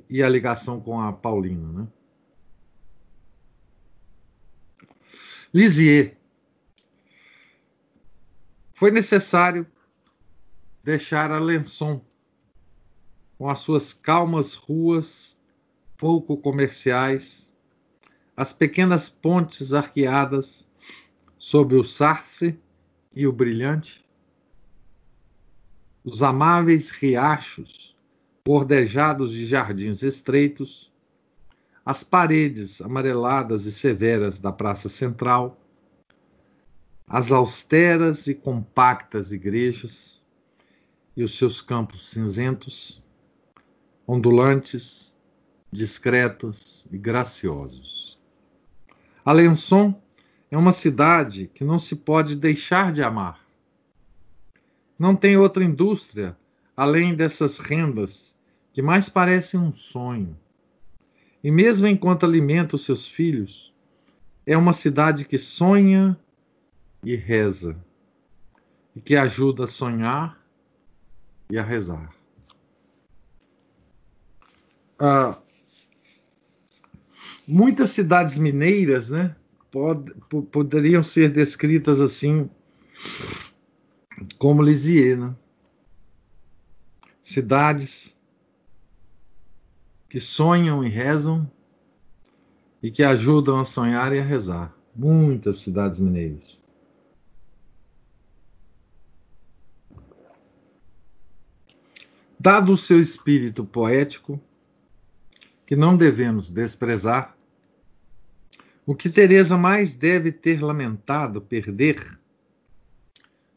e 0.08 0.22
a 0.22 0.28
ligação 0.28 0.80
com 0.80 1.00
a 1.00 1.12
Paulina, 1.12 1.72
né? 1.72 1.88
Lisier 5.52 6.16
foi 8.72 8.90
necessário 8.90 9.66
deixar 10.82 11.30
Alençon 11.30 12.04
com 13.38 13.48
as 13.48 13.60
suas 13.60 13.92
calmas 13.92 14.54
ruas 14.54 15.38
pouco 15.96 16.36
comerciais, 16.36 17.54
as 18.36 18.52
pequenas 18.52 19.08
pontes 19.08 19.72
arqueadas 19.72 20.66
sob 21.38 21.76
o 21.76 21.84
Sartre 21.84 22.60
e 23.14 23.26
o 23.26 23.32
Brilhante, 23.32 24.03
os 26.04 26.22
amáveis 26.22 26.90
riachos 26.90 27.96
bordejados 28.44 29.32
de 29.32 29.46
jardins 29.46 30.02
estreitos, 30.02 30.92
as 31.84 32.04
paredes 32.04 32.82
amareladas 32.82 33.64
e 33.64 33.72
severas 33.72 34.38
da 34.38 34.52
Praça 34.52 34.88
Central, 34.88 35.58
as 37.06 37.32
austeras 37.32 38.26
e 38.26 38.34
compactas 38.34 39.32
igrejas 39.32 40.22
e 41.16 41.22
os 41.22 41.36
seus 41.38 41.62
campos 41.62 42.10
cinzentos, 42.10 43.02
ondulantes, 44.06 45.14
discretos 45.72 46.84
e 46.90 46.98
graciosos. 46.98 48.18
Alençon 49.24 50.00
é 50.50 50.56
uma 50.56 50.72
cidade 50.72 51.50
que 51.54 51.64
não 51.64 51.78
se 51.78 51.96
pode 51.96 52.36
deixar 52.36 52.92
de 52.92 53.02
amar. 53.02 53.43
Não 54.98 55.14
tem 55.16 55.36
outra 55.36 55.64
indústria 55.64 56.36
além 56.76 57.14
dessas 57.14 57.58
rendas 57.58 58.38
que 58.72 58.82
mais 58.82 59.08
parecem 59.08 59.58
um 59.60 59.72
sonho. 59.72 60.36
E 61.42 61.50
mesmo 61.50 61.86
enquanto 61.86 62.24
alimenta 62.26 62.76
os 62.76 62.84
seus 62.84 63.06
filhos, 63.06 63.72
é 64.46 64.56
uma 64.56 64.72
cidade 64.72 65.24
que 65.24 65.38
sonha 65.38 66.18
e 67.04 67.14
reza, 67.14 67.76
e 68.96 69.00
que 69.00 69.14
ajuda 69.14 69.64
a 69.64 69.68
sonhar 69.68 70.40
e 71.50 71.58
a 71.58 71.62
rezar. 71.62 72.10
Ah, 74.98 75.38
Muitas 77.46 77.90
cidades 77.90 78.38
mineiras, 78.38 79.10
né, 79.10 79.36
pod, 79.70 80.14
poderiam 80.50 81.02
ser 81.02 81.30
descritas 81.30 82.00
assim 82.00 82.48
como 84.38 84.62
Lisieux, 84.62 85.18
né? 85.18 85.34
Cidades 87.22 88.18
que 90.08 90.20
sonham 90.20 90.84
e 90.84 90.88
rezam 90.88 91.50
e 92.82 92.90
que 92.90 93.02
ajudam 93.02 93.58
a 93.58 93.64
sonhar 93.64 94.12
e 94.14 94.18
a 94.18 94.24
rezar. 94.24 94.76
Muitas 94.94 95.58
cidades 95.58 95.98
mineiras. 95.98 96.62
Dado 102.38 102.74
o 102.74 102.76
seu 102.76 103.00
espírito 103.00 103.64
poético, 103.64 104.38
que 105.66 105.74
não 105.74 105.96
devemos 105.96 106.50
desprezar, 106.50 107.34
o 108.84 108.94
que 108.94 109.08
Teresa 109.08 109.56
mais 109.56 109.94
deve 109.94 110.30
ter 110.30 110.62
lamentado 110.62 111.40
perder 111.40 112.20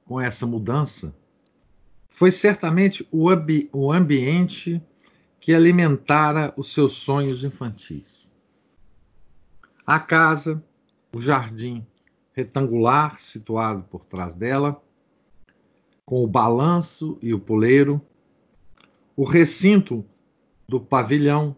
com 0.07 0.19
essa 0.19 0.47
mudança 0.47 1.13
foi 2.07 2.31
certamente 2.31 3.07
o, 3.11 3.29
ambi 3.29 3.69
o 3.71 3.91
ambiente 3.91 4.81
que 5.39 5.53
alimentara 5.53 6.53
os 6.57 6.73
seus 6.73 6.93
sonhos 6.93 7.43
infantis. 7.43 8.31
A 9.85 9.99
casa, 9.99 10.63
o 11.13 11.21
jardim 11.21 11.85
retangular 12.33 13.19
situado 13.19 13.83
por 13.83 14.05
trás 14.05 14.33
dela, 14.33 14.81
com 16.05 16.23
o 16.23 16.27
balanço 16.27 17.17
e 17.21 17.33
o 17.33 17.39
poleiro, 17.39 18.01
o 19.15 19.23
recinto 19.23 20.05
do 20.67 20.79
pavilhão 20.79 21.55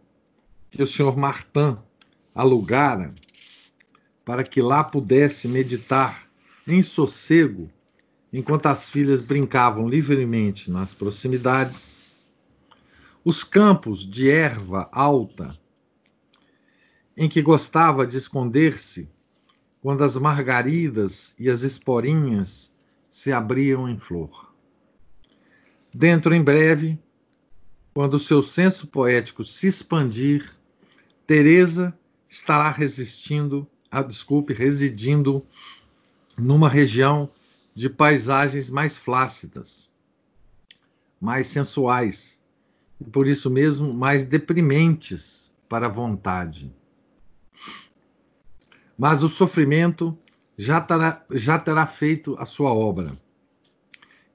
que 0.71 0.81
o 0.81 0.87
senhor 0.87 1.15
Martin 1.17 1.77
alugara 2.33 3.13
para 4.25 4.43
que 4.43 4.61
lá 4.61 4.83
pudesse 4.83 5.47
meditar 5.47 6.27
em 6.67 6.83
sossego 6.83 7.69
enquanto 8.31 8.67
as 8.67 8.89
filhas 8.89 9.19
brincavam 9.19 9.87
livremente 9.87 10.69
nas 10.69 10.93
proximidades, 10.93 11.97
os 13.23 13.43
campos 13.43 14.09
de 14.09 14.29
erva 14.29 14.87
alta 14.91 15.57
em 17.17 17.27
que 17.27 17.41
gostava 17.41 18.07
de 18.07 18.17
esconder-se 18.17 19.09
quando 19.81 20.03
as 20.03 20.15
margaridas 20.17 21.35
e 21.37 21.49
as 21.49 21.63
esporinhas 21.63 22.75
se 23.09 23.31
abriam 23.31 23.89
em 23.89 23.97
flor. 23.97 24.53
Dentro 25.93 26.33
em 26.33 26.41
breve, 26.41 26.97
quando 27.93 28.13
o 28.13 28.19
seu 28.19 28.41
senso 28.41 28.87
poético 28.87 29.43
se 29.43 29.67
expandir, 29.67 30.55
Teresa 31.25 31.97
estará 32.29 32.71
resistindo, 32.71 33.67
ah, 33.89 34.01
desculpe, 34.01 34.53
residindo 34.53 35.45
numa 36.37 36.69
região 36.69 37.29
de 37.79 37.89
paisagens 37.89 38.69
mais 38.69 38.97
flácidas, 38.97 39.93
mais 41.17 41.47
sensuais 41.47 42.43
e 42.99 43.05
por 43.05 43.25
isso 43.25 43.49
mesmo 43.49 43.93
mais 43.93 44.25
deprimentes 44.25 45.49
para 45.69 45.85
a 45.85 45.89
vontade. 45.89 46.75
Mas 48.97 49.23
o 49.23 49.29
sofrimento 49.29 50.17
já 50.57 50.81
terá, 50.81 51.23
já 51.31 51.57
terá 51.57 51.87
feito 51.87 52.35
a 52.37 52.43
sua 52.43 52.73
obra 52.73 53.15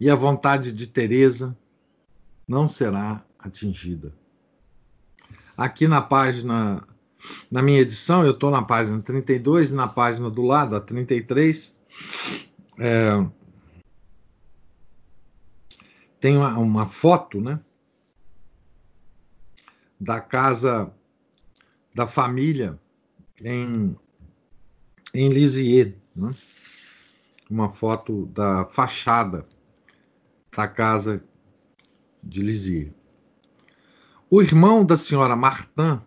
e 0.01 0.09
a 0.09 0.15
vontade 0.15 0.73
de 0.73 0.87
Teresa 0.87 1.55
não 2.49 2.67
será 2.67 3.23
atingida. 3.39 4.15
Aqui 5.55 5.87
na 5.87 6.01
página, 6.01 6.83
na 7.51 7.61
minha 7.61 7.81
edição, 7.81 8.25
eu 8.25 8.33
estou 8.33 8.51
na 8.51 8.63
página 8.63 9.03
32 9.03 9.73
e 9.73 9.75
na 9.75 9.87
página 9.87 10.31
do 10.31 10.41
lado, 10.41 10.75
a 10.75 10.81
33, 10.81 11.79
é, 12.79 13.27
tem 16.21 16.37
uma, 16.37 16.59
uma, 16.59 16.87
foto, 16.89 17.41
né? 17.41 17.61
Da 20.01 20.21
casa 20.21 20.93
da 21.95 22.07
família 22.07 22.79
em, 23.41 23.97
em 25.13 25.29
Lisieux, 25.29 25.95
né? 26.15 26.35
Uma 27.51 27.73
foto 27.73 28.27
da 28.27 28.65
fachada 28.67 29.47
da 30.57 30.67
casa 30.67 31.23
de 32.23 32.43
Lisieux. 32.43 32.93
O 34.31 34.41
irmão 34.43 34.85
da 34.85 34.97
senhora 34.97 35.37
Martin, 35.37 36.01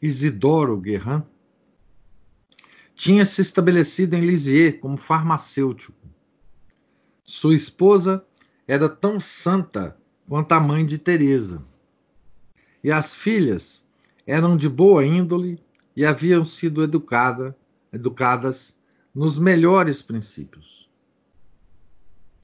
Isidoro 0.00 0.78
Guerrin, 0.78 1.22
tinha 3.00 3.24
se 3.24 3.40
estabelecido 3.40 4.14
em 4.14 4.20
Lisieux 4.20 4.78
como 4.78 4.98
farmacêutico. 4.98 6.06
Sua 7.24 7.54
esposa 7.54 8.22
era 8.68 8.90
tão 8.90 9.18
santa 9.18 9.96
quanto 10.28 10.52
a 10.52 10.60
mãe 10.60 10.84
de 10.84 10.98
Teresa. 10.98 11.64
E 12.84 12.92
as 12.92 13.14
filhas 13.14 13.88
eram 14.26 14.54
de 14.54 14.68
boa 14.68 15.02
índole 15.02 15.58
e 15.96 16.04
haviam 16.04 16.44
sido 16.44 16.82
educada, 16.82 17.56
educadas 17.90 18.78
nos 19.14 19.38
melhores 19.38 20.02
princípios. 20.02 20.86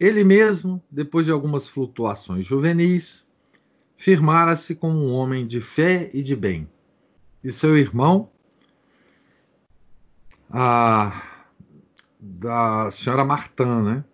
Ele 0.00 0.24
mesmo, 0.24 0.82
depois 0.90 1.26
de 1.26 1.32
algumas 1.32 1.68
flutuações 1.68 2.46
juvenis, 2.46 3.28
firmara-se 3.98 4.74
como 4.74 5.04
um 5.04 5.12
homem 5.12 5.46
de 5.46 5.60
fé 5.60 6.10
e 6.14 6.22
de 6.22 6.34
bem. 6.34 6.66
E 7.44 7.52
seu 7.52 7.76
irmão, 7.76 8.30
a, 10.50 11.22
da 12.20 12.90
senhora 12.90 13.24
Martin, 13.24 13.82
né? 13.82 14.04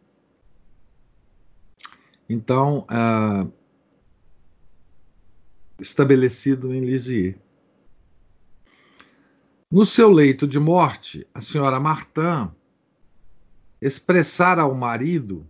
Então, 2.29 2.87
estabelecido 5.79 6.75
em 6.75 6.81
Lisieux. 6.81 7.37
No 9.71 9.85
seu 9.85 10.11
leito 10.11 10.47
de 10.47 10.59
morte, 10.59 11.27
a 11.35 11.40
senhora 11.40 11.81
Martin 11.81 12.51
expressara 13.81 14.62
ao 14.62 14.75
marido 14.75 15.47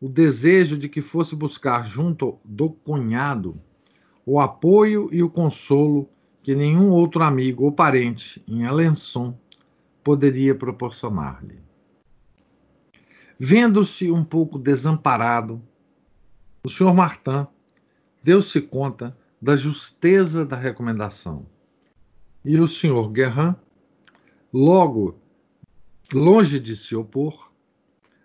o 0.00 0.08
desejo 0.08 0.76
de 0.76 0.88
que 0.88 1.00
fosse 1.00 1.34
buscar 1.36 1.86
junto 1.86 2.38
do 2.44 2.70
cunhado 2.70 3.60
o 4.24 4.38
apoio 4.38 5.08
e 5.12 5.22
o 5.22 5.30
consolo 5.30 6.08
que 6.42 6.54
nenhum 6.54 6.90
outro 6.90 7.22
amigo 7.22 7.64
ou 7.64 7.72
parente 7.72 8.42
em 8.46 8.64
Alençon 8.64 9.36
poderia 10.02 10.54
proporcionar-lhe. 10.54 11.58
Vendo-se 13.38 14.10
um 14.10 14.24
pouco 14.24 14.58
desamparado, 14.58 15.62
o 16.62 16.68
Sr. 16.68 16.92
Martin 16.92 17.46
deu-se 18.22 18.60
conta 18.60 19.16
da 19.40 19.56
justeza 19.56 20.44
da 20.44 20.56
recomendação. 20.56 21.46
E 22.44 22.58
o 22.60 22.68
Sr. 22.68 23.08
Guerrin, 23.10 23.54
logo, 24.52 25.18
longe 26.12 26.60
de 26.60 26.76
se 26.76 26.94
opor, 26.94 27.50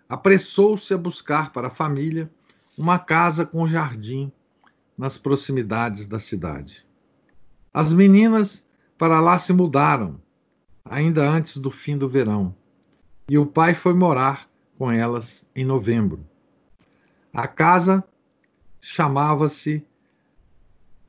apressou-se 0.07 0.93
a 0.93 0.97
buscar 0.97 1.53
para 1.53 1.67
a 1.67 1.73
família 1.73 2.29
uma 2.77 2.99
casa 2.99 3.45
com 3.45 3.67
jardim 3.67 4.31
nas 4.97 5.17
proximidades 5.17 6.07
da 6.07 6.19
cidade. 6.19 6.85
As 7.73 7.91
meninas 7.93 8.69
para 8.97 9.19
lá 9.19 9.37
se 9.37 9.51
mudaram 9.53 10.21
ainda 10.85 11.27
antes 11.27 11.57
do 11.57 11.71
fim 11.71 11.97
do 11.97 12.07
verão, 12.07 12.55
e 13.27 13.37
o 13.39 13.45
pai 13.45 13.73
foi 13.73 13.93
morar 13.93 14.47
com 14.77 14.91
elas 14.91 15.49
em 15.55 15.65
novembro. 15.65 16.23
A 17.33 17.47
casa 17.47 18.03
chamava-se 18.79 19.83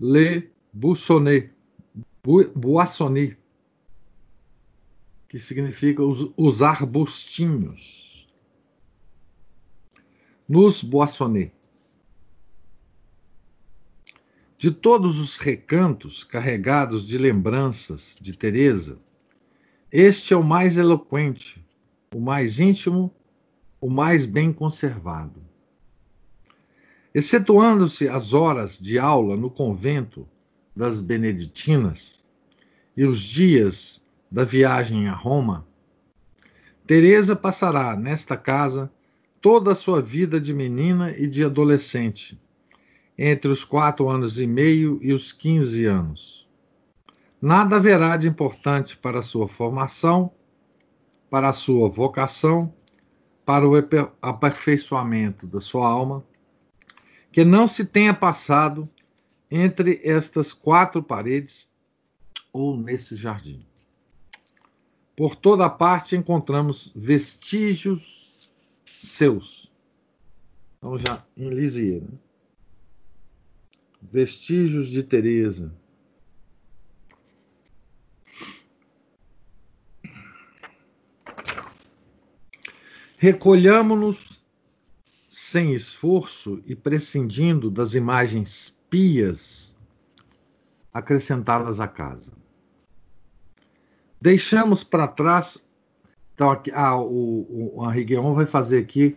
Le 0.01 0.51
Buissonnet, 0.73 1.53
Boissonnet, 2.55 3.37
que 5.29 5.39
significa 5.39 6.03
os, 6.03 6.33
os 6.37 6.63
arbustinhos. 6.63 8.27
Nos 10.49 10.83
Boissonnet. 10.83 11.53
De 14.59 14.71
todos 14.71 15.19
os 15.21 15.37
recantos 15.37 16.25
carregados 16.25 17.07
de 17.07 17.19
lembranças 17.19 18.17
de 18.19 18.35
Teresa, 18.35 18.99
este 19.99 20.35
é 20.35 20.37
o 20.37 20.45
mais 20.45 20.77
eloquente, 20.77 21.65
o 22.15 22.21
mais 22.21 22.61
íntimo, 22.61 23.11
o 23.81 23.89
mais 23.89 24.27
bem 24.27 24.53
conservado. 24.53 25.41
Excetuando-se 27.15 28.07
as 28.07 28.35
horas 28.35 28.79
de 28.79 28.99
aula 28.99 29.39
no 29.39 29.49
convento 29.49 30.29
das 30.77 31.01
Beneditinas 31.01 32.27
e 32.95 33.07
os 33.07 33.23
dias 33.23 34.03
da 34.31 34.45
viagem 34.45 35.09
a 35.09 35.15
Roma, 35.15 35.67
Teresa 36.87 37.35
passará 37.35 37.97
nesta 37.97 38.37
casa 38.37 38.93
toda 39.41 39.73
a 39.73 39.75
sua 39.75 40.03
vida 40.03 40.39
de 40.39 40.53
menina 40.53 41.17
e 41.17 41.27
de 41.27 41.43
adolescente, 41.43 42.39
entre 43.17 43.51
os 43.51 43.65
quatro 43.65 44.11
anos 44.11 44.39
e 44.39 44.47
meio 44.47 44.99
e 45.01 45.15
os 45.15 45.33
quinze 45.33 45.87
anos. 45.87 46.46
Nada 47.47 47.77
haverá 47.77 48.17
de 48.17 48.27
importante 48.27 48.97
para 48.97 49.21
a 49.21 49.23
sua 49.23 49.47
formação, 49.47 50.33
para 51.31 51.49
a 51.49 51.53
sua 51.53 51.89
vocação, 51.89 52.75
para 53.45 53.65
o 53.65 53.75
aperfeiçoamento 54.21 55.47
da 55.47 55.61
sua 55.61 55.87
alma, 55.87 56.27
que 57.31 57.45
não 57.45 57.69
se 57.69 57.85
tenha 57.85 58.13
passado 58.13 58.89
entre 59.49 60.01
estas 60.03 60.53
quatro 60.53 61.01
paredes 61.01 61.71
ou 62.53 62.77
nesse 62.77 63.15
jardim. 63.15 63.65
Por 65.17 65.37
toda 65.37 65.71
parte 65.71 66.17
encontramos 66.17 66.91
vestígios 66.97 68.51
seus. 68.99 69.71
Então 70.79 70.99
já 70.99 71.25
em 71.37 71.49
Lisieux, 71.49 72.03
né? 72.03 72.19
Vestígios 74.03 74.91
de 74.91 75.05
Teresa. 75.05 75.73
Recolhamo-nos 83.19 84.45
sem 85.29 85.75
esforço 85.75 86.63
e 86.67 86.75
prescindindo 86.75 87.71
das 87.71 87.95
imagens 87.95 88.81
pias 88.91 89.77
acrescentadas 90.93 91.81
à 91.81 91.89
casa. 91.89 92.33
Deixamos 94.21 94.85
para 94.85 95.09
trás. 95.09 95.65
Então, 96.35 96.51
aqui, 96.51 96.71
ah, 96.75 96.97
o, 96.97 97.75
o 97.75 97.91
Henri 97.91 98.17
vai 98.35 98.47
fazer 98.47 98.79
aqui 98.79 99.17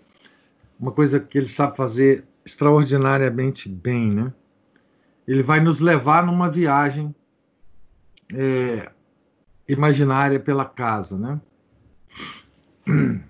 uma 0.80 0.92
coisa 0.92 1.20
que 1.20 1.38
ele 1.38 1.48
sabe 1.48 1.76
fazer 1.76 2.26
extraordinariamente 2.46 3.68
bem, 3.68 4.12
né? 4.12 4.34
Ele 5.28 5.44
vai 5.44 5.60
nos 5.60 5.80
levar 5.80 6.26
numa 6.26 6.50
viagem 6.50 7.14
é, 8.34 8.92
imaginária 9.68 10.40
pela 10.40 10.66
casa, 10.66 11.20
né? 11.20 11.42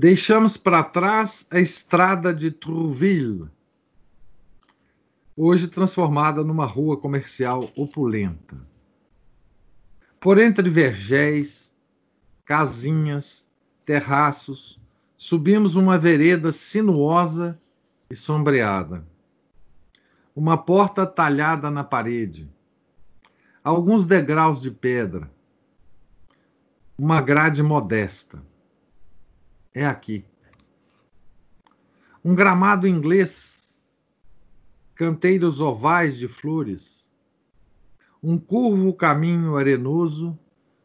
Deixamos 0.00 0.56
para 0.56 0.84
trás 0.84 1.44
a 1.50 1.58
estrada 1.58 2.32
de 2.32 2.52
Trouville, 2.52 3.50
hoje 5.36 5.66
transformada 5.66 6.44
numa 6.44 6.64
rua 6.64 6.96
comercial 6.96 7.68
opulenta. 7.74 8.56
Por 10.20 10.38
entre 10.38 10.70
vergéis, 10.70 11.76
casinhas, 12.44 13.50
terraços, 13.84 14.80
subimos 15.16 15.74
uma 15.74 15.98
vereda 15.98 16.52
sinuosa 16.52 17.60
e 18.08 18.14
sombreada. 18.14 19.04
Uma 20.32 20.56
porta 20.56 21.04
talhada 21.08 21.72
na 21.72 21.82
parede, 21.82 22.48
alguns 23.64 24.06
degraus 24.06 24.62
de 24.62 24.70
pedra, 24.70 25.28
uma 26.96 27.20
grade 27.20 27.64
modesta 27.64 28.40
é 29.78 29.86
aqui. 29.86 30.24
Um 32.24 32.34
gramado 32.34 32.88
inglês, 32.88 33.80
canteiros 34.94 35.60
ovais 35.60 36.18
de 36.18 36.26
flores, 36.26 37.08
um 38.20 38.36
curvo 38.36 38.92
caminho 38.92 39.56
arenoso 39.56 40.36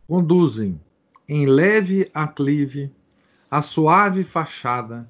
conduzem 0.08 0.80
em 1.28 1.48
leve 1.48 2.12
aclive 2.14 2.92
a 3.50 3.64
suave 3.64 4.24
fachada 4.24 5.10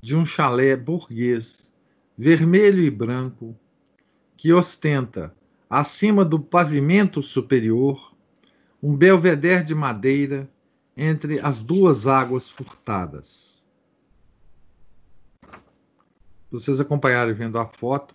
de 0.00 0.16
um 0.16 0.26
chalé 0.26 0.76
burguês, 0.76 1.72
vermelho 2.18 2.82
e 2.82 2.90
branco, 2.90 3.56
que 4.36 4.52
ostenta, 4.52 5.32
acima 5.68 6.24
do 6.24 6.40
pavimento 6.40 7.22
superior, 7.22 8.12
um 8.82 8.96
belvedere 8.96 9.62
de 9.62 9.74
madeira 9.74 10.50
entre 11.02 11.40
as 11.40 11.62
duas 11.62 12.06
águas 12.06 12.50
furtadas. 12.50 13.66
Vocês 16.50 16.78
acompanharem 16.78 17.32
vendo 17.32 17.58
a 17.58 17.64
foto, 17.64 18.14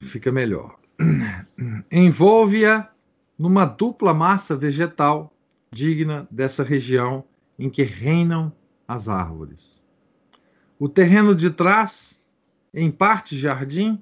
fica 0.00 0.30
melhor. 0.30 0.78
Envolve-a 1.90 2.88
numa 3.36 3.64
dupla 3.64 4.14
massa 4.14 4.56
vegetal 4.56 5.34
digna 5.72 6.28
dessa 6.30 6.62
região 6.62 7.24
em 7.58 7.68
que 7.68 7.82
reinam 7.82 8.52
as 8.86 9.08
árvores. 9.08 9.84
O 10.78 10.88
terreno 10.88 11.34
de 11.34 11.50
trás, 11.50 12.22
em 12.72 12.92
parte 12.92 13.36
jardim, 13.36 14.00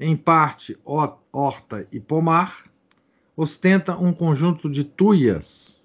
em 0.00 0.16
parte 0.16 0.76
horta 0.84 1.86
e 1.92 2.00
pomar, 2.00 2.64
ostenta 3.36 3.96
um 3.96 4.12
conjunto 4.12 4.68
de 4.68 4.82
tuias 4.82 5.81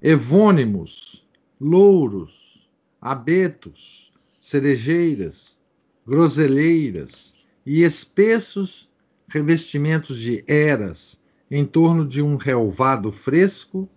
evônimos, 0.00 1.26
louros, 1.60 2.68
abetos, 3.00 4.12
cerejeiras, 4.38 5.60
groseleiras 6.06 7.34
e 7.66 7.82
espessos 7.82 8.88
revestimentos 9.28 10.18
de 10.18 10.44
eras 10.46 11.22
em 11.50 11.64
torno 11.64 12.06
de 12.06 12.22
um 12.22 12.36
relvado 12.36 13.10
fresco 13.10 13.88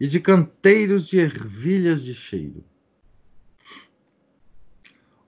e 0.00 0.06
de 0.06 0.20
canteiros 0.20 1.06
de 1.06 1.18
ervilhas 1.18 2.02
de 2.02 2.14
cheiro. 2.14 2.64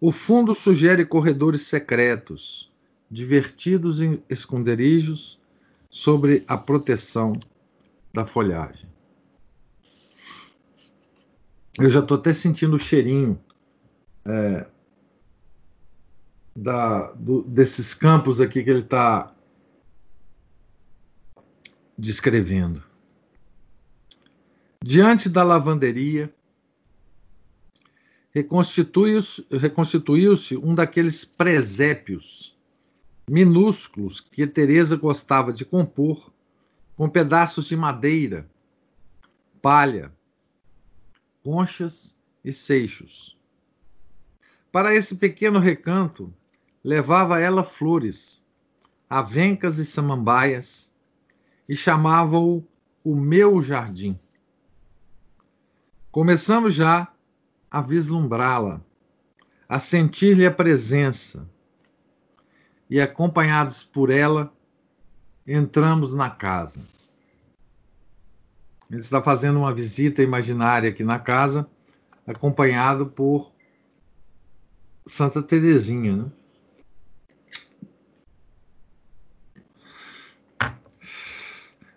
O 0.01 0.13
fundo 0.13 0.55
sugere 0.55 1.05
corredores 1.05 1.63
secretos, 1.63 2.73
divertidos 3.11 4.03
em 4.03 4.23
esconderijos 4.29 5.41
sobre 5.89 6.45
a 6.47 6.59
proteção 6.59 7.39
da 8.13 8.27
folhagem. 8.27 8.94
Eu 11.79 11.91
já 11.91 12.01
estou 12.01 12.17
até 12.17 12.33
sentindo 12.33 12.77
o 12.77 12.79
cheirinho 12.79 13.41
é, 14.25 14.67
da, 16.55 17.11
do, 17.13 17.43
desses 17.43 17.95
campos 17.95 18.41
aqui 18.41 18.63
que 18.63 18.71
ele 18.71 18.81
está 18.81 19.35
descrevendo. 21.99 22.83
Diante 24.83 25.29
da 25.29 25.43
lavanderia, 25.43 26.33
reconstituiu-se 28.31 29.47
reconstituiu 29.51 30.35
um 30.63 30.75
daqueles 30.75 31.25
presépios 31.25 32.55
minúsculos 33.29 34.21
que 34.21 34.47
Teresa 34.47 34.97
gostava 34.97 35.53
de 35.53 35.65
compor 35.65 36.33
com 36.97 37.09
pedaços 37.09 37.67
de 37.67 37.77
madeira, 37.77 38.49
palha, 39.63 40.13
conchas 41.45 42.17
e 42.43 42.51
seixos. 42.51 43.39
Para 44.73 44.95
esse 44.95 45.17
pequeno 45.17 45.61
recanto, 45.61 46.33
levava 46.83 47.39
ela 47.39 47.63
flores, 47.63 48.43
avencas 49.09 49.79
e 49.79 49.85
samambaias, 49.85 50.93
e 51.69 51.77
chamava-o 51.77 52.67
o 53.05 53.15
meu 53.15 53.63
jardim. 53.63 54.19
Começamos 56.11 56.75
já 56.75 57.13
a 57.71 57.83
vislumbrá-la, 57.83 58.81
a 59.69 59.79
sentir-lhe 59.79 60.47
a 60.47 60.51
presença, 60.51 61.49
e 62.89 63.01
acompanhados 63.01 63.83
por 63.83 64.11
ela, 64.11 64.53
entramos 65.47 66.15
na 66.15 66.31
casa. 66.31 66.81
Ele 68.95 69.01
está 69.01 69.21
fazendo 69.21 69.59
uma 69.59 69.75
visita 69.75 70.23
imaginária 70.23 70.89
aqui 70.89 71.03
na 71.03 71.19
casa, 71.19 71.69
acompanhado 72.25 73.09
por 73.09 73.53
Santa 75.05 75.43
Terezinha, 75.43 76.17
né? 76.17 76.33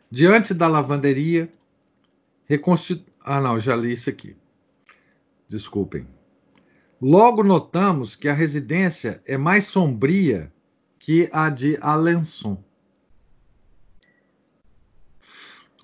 Diante 0.10 0.55
da 0.55 0.67
lavanderia, 0.67 1.53
reconstitu... 2.47 3.12
Ah, 3.23 3.39
não, 3.39 3.60
já 3.60 3.75
li 3.75 3.91
isso 3.91 4.10
aqui. 4.10 4.36
Desculpem. 5.47 6.07
Logo 6.99 7.43
notamos 7.43 8.15
que 8.15 8.27
a 8.27 8.33
residência 8.33 9.21
é 9.23 9.38
mais 9.38 9.65
sombria 9.65 10.51
que 10.97 11.29
a 11.31 11.51
de 11.51 11.77
Alençon. 11.79 12.57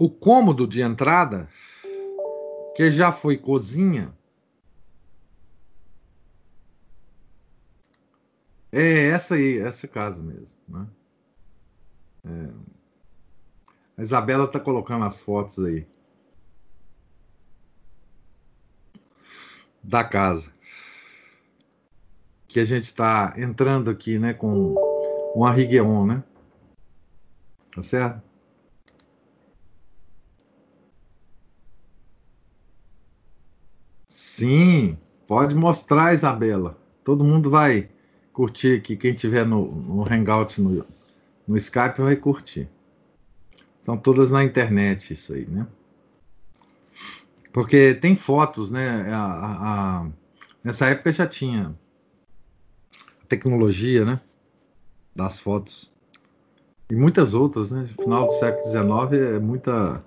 O 0.04 0.10
cômodo 0.10 0.68
de 0.68 0.82
entrada, 0.82 1.48
que 2.76 2.92
já 2.92 3.10
foi 3.10 3.38
cozinha, 3.38 4.14
é 8.70 9.08
essa 9.08 9.36
aí, 9.36 9.60
essa 9.60 9.88
casa 9.88 10.22
mesmo. 10.22 10.58
Né? 10.68 10.88
É. 12.26 12.54
A 13.96 14.02
Isabela 14.02 14.44
está 14.44 14.60
colocando 14.60 15.06
as 15.06 15.22
fotos 15.22 15.64
aí. 15.64 15.88
Da 19.82 20.04
casa. 20.04 20.52
Que 22.50 22.60
a 22.60 22.66
gente 22.66 22.84
está 22.84 23.34
entrando 23.38 23.90
aqui, 23.90 24.20
né, 24.20 24.34
com 24.34 24.76
o 25.34 25.48
Henri 25.48 25.82
né? 26.06 26.22
Tá 27.74 27.82
certo? 27.82 28.33
Sim, 34.36 34.98
pode 35.28 35.54
mostrar, 35.54 36.12
Isabela. 36.12 36.76
Todo 37.04 37.24
mundo 37.24 37.52
vai 37.52 37.88
curtir 38.32 38.80
aqui. 38.80 38.98
Quem 38.98 39.14
tiver 39.14 39.46
no, 39.46 39.72
no 39.72 40.12
Hangout 40.12 40.60
no, 40.60 40.84
no 41.48 41.56
Skype 41.56 42.02
vai 42.02 42.16
curtir. 42.16 42.68
São 43.84 43.96
todas 43.96 44.32
na 44.32 44.44
internet 44.44 45.14
isso 45.14 45.36
aí, 45.36 45.46
né? 45.46 45.68
Porque 47.52 47.94
tem 47.94 48.16
fotos, 48.16 48.72
né? 48.72 49.08
A, 49.14 49.24
a, 49.24 50.00
a, 50.02 50.08
nessa 50.64 50.88
época 50.88 51.12
já 51.12 51.28
tinha 51.28 51.72
tecnologia, 53.30 54.04
né? 54.04 54.20
Das 55.16 55.38
fotos. 55.38 55.94
E 56.90 56.96
muitas 56.96 57.36
outras, 57.36 57.70
né? 57.70 57.88
Final 58.02 58.26
do 58.26 58.34
século 58.34 58.64
XIX 58.64 59.36
é 59.36 59.38
muita. 59.38 60.04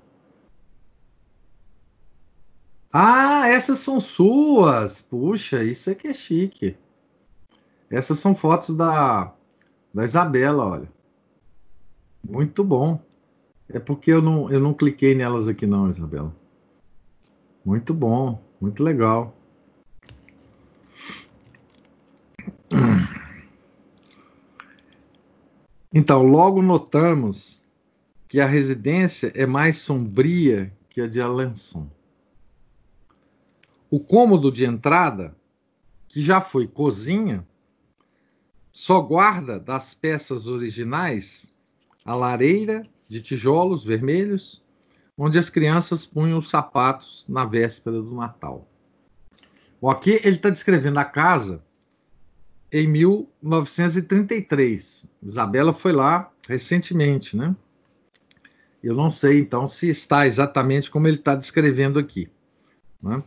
Ah, 2.98 3.46
essas 3.48 3.80
são 3.80 4.00
suas! 4.00 5.02
Puxa, 5.02 5.62
isso 5.62 5.90
aqui 5.90 6.08
é 6.08 6.14
chique. 6.14 6.78
Essas 7.90 8.18
são 8.18 8.34
fotos 8.34 8.74
da, 8.74 9.34
da 9.92 10.02
Isabela, 10.02 10.64
olha. 10.64 10.88
Muito 12.24 12.64
bom. 12.64 12.98
É 13.68 13.78
porque 13.78 14.10
eu 14.10 14.22
não, 14.22 14.50
eu 14.50 14.58
não 14.58 14.72
cliquei 14.72 15.14
nelas 15.14 15.46
aqui, 15.46 15.66
não, 15.66 15.90
Isabela. 15.90 16.34
Muito 17.62 17.92
bom, 17.92 18.42
muito 18.58 18.82
legal. 18.82 19.36
Então, 25.92 26.22
logo 26.22 26.62
notamos 26.62 27.62
que 28.26 28.40
a 28.40 28.46
residência 28.46 29.30
é 29.34 29.44
mais 29.44 29.76
sombria 29.76 30.72
que 30.88 31.02
a 31.02 31.06
de 31.06 31.20
Alençon. 31.20 31.94
O 33.90 34.00
cômodo 34.00 34.50
de 34.50 34.64
entrada, 34.64 35.36
que 36.08 36.20
já 36.20 36.40
foi 36.40 36.66
cozinha, 36.66 37.46
só 38.72 39.00
guarda 39.00 39.58
das 39.58 39.94
peças 39.94 40.46
originais 40.46 41.52
a 42.04 42.14
lareira 42.14 42.82
de 43.08 43.22
tijolos 43.22 43.84
vermelhos, 43.84 44.62
onde 45.16 45.38
as 45.38 45.48
crianças 45.48 46.04
punham 46.04 46.38
os 46.38 46.50
sapatos 46.50 47.24
na 47.28 47.44
véspera 47.44 48.02
do 48.02 48.14
Natal. 48.14 48.68
Bom, 49.80 49.88
aqui 49.88 50.20
ele 50.22 50.36
está 50.36 50.50
descrevendo 50.50 50.98
a 50.98 51.04
casa 51.04 51.62
em 52.70 52.86
1933. 52.86 55.08
Isabela 55.22 55.72
foi 55.72 55.92
lá 55.92 56.30
recentemente, 56.48 57.36
né? 57.36 57.56
Eu 58.82 58.94
não 58.94 59.10
sei, 59.10 59.40
então, 59.40 59.66
se 59.66 59.88
está 59.88 60.26
exatamente 60.26 60.90
como 60.90 61.08
ele 61.08 61.16
está 61.16 61.34
descrevendo 61.34 61.98
aqui. 61.98 62.28
Né? 63.02 63.22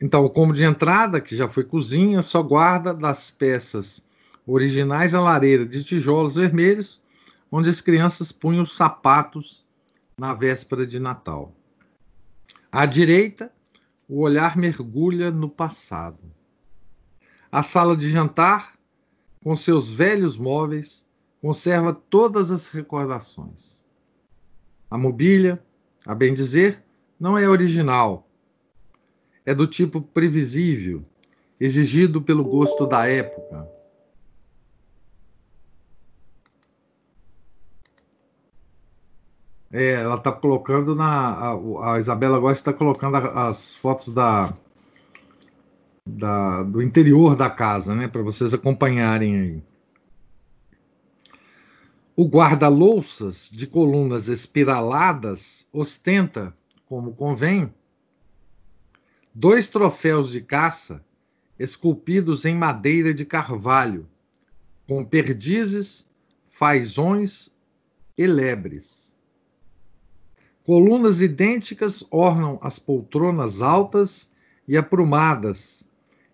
Então, 0.00 0.24
o 0.24 0.30
cômodo 0.30 0.56
de 0.56 0.64
entrada, 0.64 1.20
que 1.20 1.36
já 1.36 1.48
foi 1.48 1.64
cozinha, 1.64 2.20
só 2.20 2.42
guarda 2.42 2.92
das 2.92 3.30
peças 3.30 4.04
originais 4.46 5.14
a 5.14 5.20
lareira 5.20 5.64
de 5.64 5.82
tijolos 5.82 6.34
vermelhos, 6.34 7.02
onde 7.50 7.70
as 7.70 7.80
crianças 7.80 8.32
punham 8.32 8.64
os 8.64 8.76
sapatos 8.76 9.64
na 10.18 10.34
véspera 10.34 10.86
de 10.86 10.98
Natal. 10.98 11.54
À 12.70 12.86
direita, 12.86 13.50
o 14.08 14.20
olhar 14.20 14.56
mergulha 14.56 15.30
no 15.30 15.48
passado. 15.48 16.18
A 17.50 17.62
sala 17.62 17.96
de 17.96 18.10
jantar, 18.10 18.74
com 19.42 19.54
seus 19.56 19.88
velhos 19.88 20.36
móveis, 20.36 21.06
conserva 21.40 21.92
todas 21.92 22.50
as 22.50 22.68
recordações. 22.68 23.84
A 24.90 24.98
mobília, 24.98 25.62
a 26.06 26.14
bem 26.14 26.34
dizer, 26.34 26.82
não 27.18 27.38
é 27.38 27.48
original. 27.48 28.28
É 29.46 29.54
do 29.54 29.66
tipo 29.66 30.00
previsível, 30.00 31.04
exigido 31.60 32.22
pelo 32.22 32.44
gosto 32.44 32.86
da 32.86 33.06
época. 33.06 33.68
É, 39.70 39.94
ela 39.94 40.14
está 40.14 40.30
colocando 40.30 40.94
na. 40.94 41.06
A, 41.06 41.94
a 41.94 41.98
Isabela 41.98 42.38
Gosta 42.38 42.70
está 42.70 42.72
colocando 42.72 43.16
as 43.16 43.74
fotos 43.74 44.14
da, 44.14 44.54
da, 46.06 46.62
do 46.62 46.80
interior 46.80 47.34
da 47.34 47.50
casa, 47.50 47.92
né? 47.92 48.06
Para 48.06 48.22
vocês 48.22 48.54
acompanharem 48.54 49.40
aí. 49.40 49.62
O 52.16 52.24
guarda-louças 52.28 53.50
de 53.50 53.66
colunas 53.66 54.28
espiraladas 54.28 55.66
ostenta, 55.72 56.56
como 56.86 57.12
convém, 57.12 57.74
dois 59.34 59.66
troféus 59.66 60.30
de 60.30 60.40
caça 60.40 61.04
esculpidos 61.58 62.44
em 62.44 62.54
madeira 62.54 63.12
de 63.12 63.24
carvalho, 63.24 64.08
com 64.86 65.04
perdizes, 65.04 66.06
fazões 66.48 67.52
e 68.16 68.26
lebres. 68.26 69.16
Colunas 70.64 71.20
idênticas 71.20 72.04
ornam 72.10 72.58
as 72.62 72.78
poltronas 72.78 73.60
altas 73.60 74.32
e 74.66 74.76
aprumadas 74.76 75.84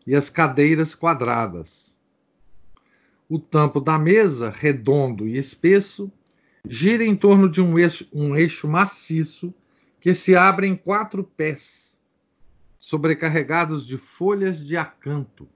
e 0.07 0.15
as 0.15 0.31
cadeiras 0.31 0.95
quadradas. 0.95 1.99
O 3.29 3.39
tampo 3.39 3.81
da 3.81 3.99
mesa, 3.99 4.51
redondo 4.51 5.27
e 5.27 5.37
espesso, 5.37 6.13
gira 6.69 7.05
em 7.05 7.17
torno 7.17 7.49
de 7.49 7.61
um 7.61 7.79
eixo, 7.79 8.07
um 8.13 8.37
eixo 8.37 8.69
maciço 8.69 9.55
que 10.01 10.13
se 10.15 10.37
abre 10.37 10.67
em 10.67 10.77
quatro 10.77 11.25
pés, 11.25 11.90
sobrecarregados 12.81 13.87
de 13.87 13.99
folhas 13.99 14.67
de 14.67 14.77
acanto. 14.77 15.47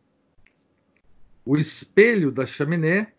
O 1.44 1.56
espelho 1.56 2.30
da 2.30 2.44
chaminé 2.44 3.12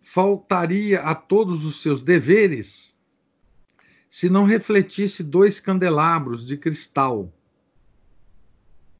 faltaria 0.00 1.00
a 1.00 1.14
todos 1.14 1.64
os 1.64 1.80
seus 1.80 2.02
deveres 2.02 2.98
se 4.08 4.28
não 4.28 4.44
refletisse 4.44 5.22
dois 5.22 5.60
candelabros 5.60 6.44
de 6.44 6.56
cristal 6.56 7.32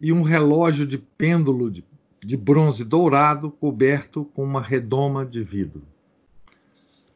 e 0.01 0.13
um 0.13 0.23
relógio 0.23 0.87
de 0.87 0.97
pêndulo 0.97 1.69
de, 1.69 1.85
de 2.21 2.37
bronze 2.37 2.85
dourado 2.85 3.51
coberto 3.51 4.25
com 4.27 4.45
uma 4.45 4.63
redoma 4.63 5.27
de 5.27 5.43
vidro. 5.43 5.83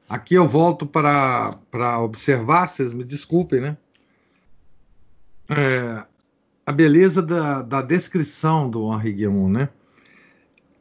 Aqui 0.08 0.34
eu 0.34 0.46
volto 0.46 0.84
para, 0.84 1.52
para 1.70 2.00
observar, 2.00 2.68
vocês 2.68 2.92
me 2.92 3.04
desculpem, 3.04 3.60
né? 3.60 3.76
É, 5.48 6.04
a 6.66 6.72
beleza 6.72 7.20
da, 7.20 7.62
da 7.62 7.82
descrição 7.82 8.70
do 8.70 8.92
Henri 8.92 9.12
Guillemot, 9.12 9.50
né? 9.50 9.68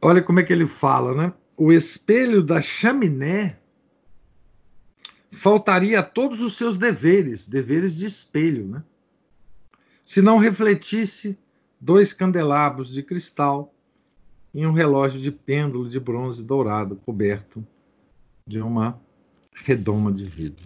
Olha 0.01 0.21
como 0.21 0.39
é 0.39 0.43
que 0.43 0.53
ele 0.53 0.67
fala, 0.67 1.13
né? 1.13 1.33
O 1.57 1.71
espelho 1.71 2.41
da 2.41 2.61
chaminé 2.61 3.57
faltaria 5.31 5.99
a 5.99 6.03
todos 6.03 6.39
os 6.39 6.55
seus 6.55 6.77
deveres, 6.77 7.47
deveres 7.47 7.95
de 7.95 8.05
espelho, 8.05 8.67
né? 8.67 8.83
Se 10.05 10.21
não 10.21 10.37
refletisse 10.37 11.37
dois 11.79 12.13
candelabros 12.13 12.89
de 12.93 13.01
cristal 13.03 13.73
e 14.53 14.65
um 14.65 14.71
relógio 14.71 15.19
de 15.19 15.31
pêndulo 15.31 15.89
de 15.89 15.99
bronze 15.99 16.43
dourado 16.43 16.95
coberto 16.95 17.65
de 18.45 18.59
uma 18.59 18.99
redoma 19.53 20.11
de 20.11 20.25
vidro. 20.25 20.65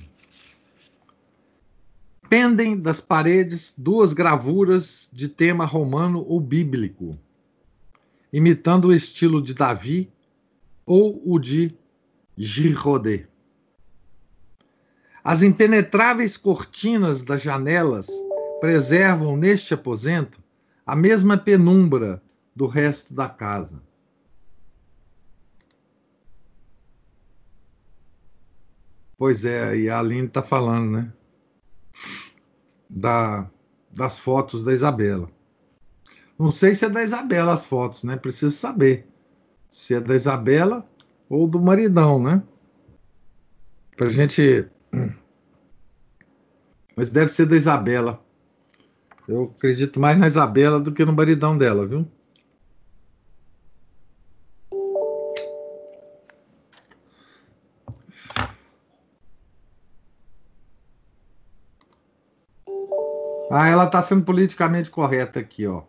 Pendem 2.29 2.77
das 2.77 2.99
paredes 2.99 3.73
duas 3.77 4.11
gravuras 4.11 5.09
de 5.13 5.29
tema 5.29 5.65
romano 5.65 6.25
ou 6.27 6.41
bíblico, 6.41 7.17
imitando 8.33 8.89
o 8.89 8.93
estilo 8.93 9.41
de 9.41 9.53
Davi 9.53 10.11
ou 10.85 11.21
o 11.25 11.39
de 11.39 11.73
Girodet. 12.37 13.27
As 15.23 15.41
impenetráveis 15.41 16.35
cortinas 16.35 17.23
das 17.23 17.41
janelas 17.41 18.07
preservam 18.59 19.37
neste 19.37 19.73
aposento 19.73 20.41
a 20.85 20.95
mesma 20.95 21.37
penumbra 21.37 22.21
do 22.55 22.65
resto 22.65 23.13
da 23.13 23.29
casa. 23.29 23.81
Pois 29.17 29.45
é, 29.45 29.75
e 29.77 29.89
a 29.89 29.99
Aline 29.99 30.27
está 30.27 30.43
falando, 30.43 30.91
né? 30.91 31.13
Da, 32.89 33.49
das 33.91 34.17
fotos 34.17 34.63
da 34.63 34.73
Isabela. 34.73 35.29
Não 36.37 36.51
sei 36.51 36.75
se 36.75 36.85
é 36.85 36.89
da 36.89 37.03
Isabela 37.03 37.53
as 37.53 37.65
fotos, 37.65 38.03
né? 38.03 38.15
Preciso 38.15 38.51
saber 38.51 39.07
se 39.69 39.93
é 39.95 39.99
da 39.99 40.15
Isabela 40.15 40.87
ou 41.29 41.47
do 41.47 41.59
maridão, 41.59 42.21
né? 42.21 42.43
Pra 43.95 44.09
gente. 44.09 44.67
Mas 46.95 47.09
deve 47.09 47.31
ser 47.31 47.47
da 47.47 47.55
Isabela. 47.55 48.23
Eu 49.27 49.53
acredito 49.55 49.99
mais 49.99 50.17
na 50.17 50.27
Isabela 50.27 50.79
do 50.79 50.93
que 50.93 51.03
no 51.03 51.13
maridão 51.13 51.57
dela, 51.57 51.85
viu? 51.85 52.07
Ah, 63.49 63.67
ela 63.67 63.85
está 63.85 64.01
sendo 64.01 64.23
politicamente 64.25 64.89
correta 64.89 65.39
aqui, 65.39 65.65
ó. 65.65 65.83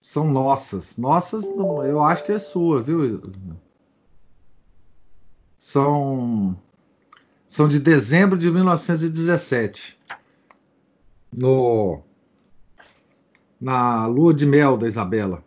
São 0.00 0.30
nossas. 0.30 0.96
Nossas, 0.96 1.44
eu 1.44 2.02
acho 2.02 2.24
que 2.24 2.32
é 2.32 2.38
sua, 2.38 2.82
viu? 2.82 3.22
São, 5.56 6.58
são 7.46 7.68
de 7.68 7.78
dezembro 7.78 8.38
de 8.38 8.50
1917. 8.50 9.98
No, 11.32 12.02
na 13.60 14.06
lua 14.06 14.34
de 14.34 14.44
mel 14.44 14.76
da 14.76 14.88
Isabela. 14.88 15.44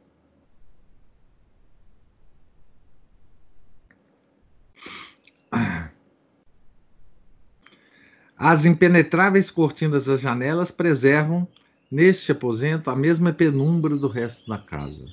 As 8.38 8.66
impenetráveis 8.66 9.50
cortinas 9.50 10.08
das 10.08 10.20
janelas 10.20 10.70
preservam, 10.70 11.48
neste 11.90 12.34
aposento, 12.34 12.90
a 12.90 12.96
mesma 12.96 13.32
penumbra 13.32 13.96
do 13.96 14.10
resto 14.10 14.50
da 14.50 14.58
casa. 14.58 15.06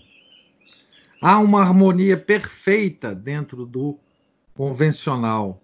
Há 1.21 1.39
uma 1.39 1.61
harmonia 1.61 2.17
perfeita 2.17 3.15
dentro 3.15 3.65
do 3.65 3.97
convencional. 4.55 5.63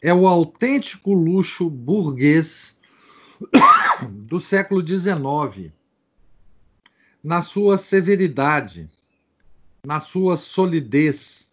É 0.00 0.14
o 0.14 0.28
autêntico 0.28 1.12
luxo 1.12 1.68
burguês 1.68 2.78
do 4.08 4.38
século 4.38 4.86
XIX, 4.86 5.72
na 7.22 7.42
sua 7.42 7.76
severidade, 7.76 8.88
na 9.84 9.98
sua 9.98 10.36
solidez, 10.36 11.52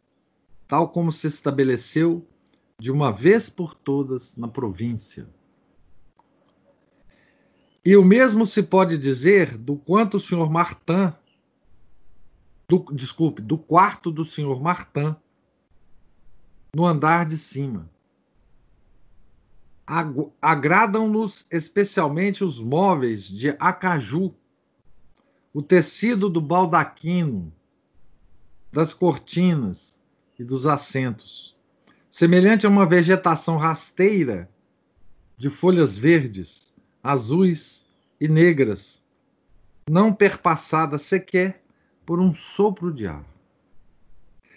tal 0.67 0.89
como 0.89 1.11
se 1.11 1.25
estabeleceu 1.25 2.23
de 2.77 2.91
uma 2.91 3.11
vez 3.11 3.49
por 3.49 3.73
todas 3.73 4.35
na 4.35 4.47
província. 4.47 5.27
E 7.83 7.95
o 7.95 8.03
mesmo 8.03 8.45
se 8.45 8.63
pode 8.63 8.97
dizer 8.97 9.57
do 9.57 9.77
quanto 9.77 10.17
o 10.17 10.19
senhor 10.19 10.49
Martin, 10.49 11.13
do, 12.67 12.83
desculpe, 12.91 13.41
do 13.41 13.57
quarto 13.57 14.11
do 14.11 14.25
senhor 14.25 14.61
Martin, 14.61 15.15
no 16.75 16.85
andar 16.85 17.25
de 17.25 17.37
cima. 17.37 17.89
Agradam-nos 20.41 21.45
especialmente 21.49 22.43
os 22.43 22.59
móveis 22.59 23.27
de 23.27 23.51
acaju, 23.59 24.33
o 25.53 25.61
tecido 25.61 26.27
do 26.27 26.41
baldaquino, 26.41 27.53
das 28.71 28.93
cortinas 28.93 30.01
e 30.37 30.43
dos 30.43 30.65
assentos 30.65 31.54
semelhante 32.15 32.65
a 32.65 32.69
uma 32.69 32.85
vegetação 32.85 33.57
rasteira 33.57 34.49
de 35.35 35.49
folhas 35.49 35.97
verdes, 35.97 36.73
azuis 37.03 37.85
e 38.21 38.29
negras, 38.29 39.03
não 39.85 40.13
perpassada 40.13 40.97
sequer 40.97 41.61
por 42.05 42.21
um 42.21 42.33
sopro 42.33 42.93
de 42.93 43.05
ar. 43.05 43.25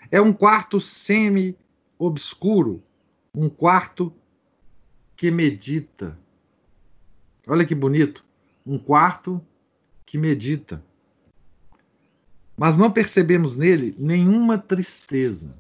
É 0.09 0.21
um 0.21 0.33
quarto 0.33 0.81
semi-obscuro, 0.81 2.81
um 3.35 3.49
quarto 3.49 4.15
que 5.17 5.29
medita. 5.29 6.17
Olha 7.45 7.67
que 7.67 7.75
bonito, 7.75 8.25
um 8.65 8.79
quarto 8.79 9.45
que 10.07 10.17
medita. 10.17 10.81
Mas 12.57 12.77
não 12.77 12.93
percebemos 12.93 13.57
nele 13.57 13.97
nenhuma 13.99 14.59
tristeza 14.59 15.53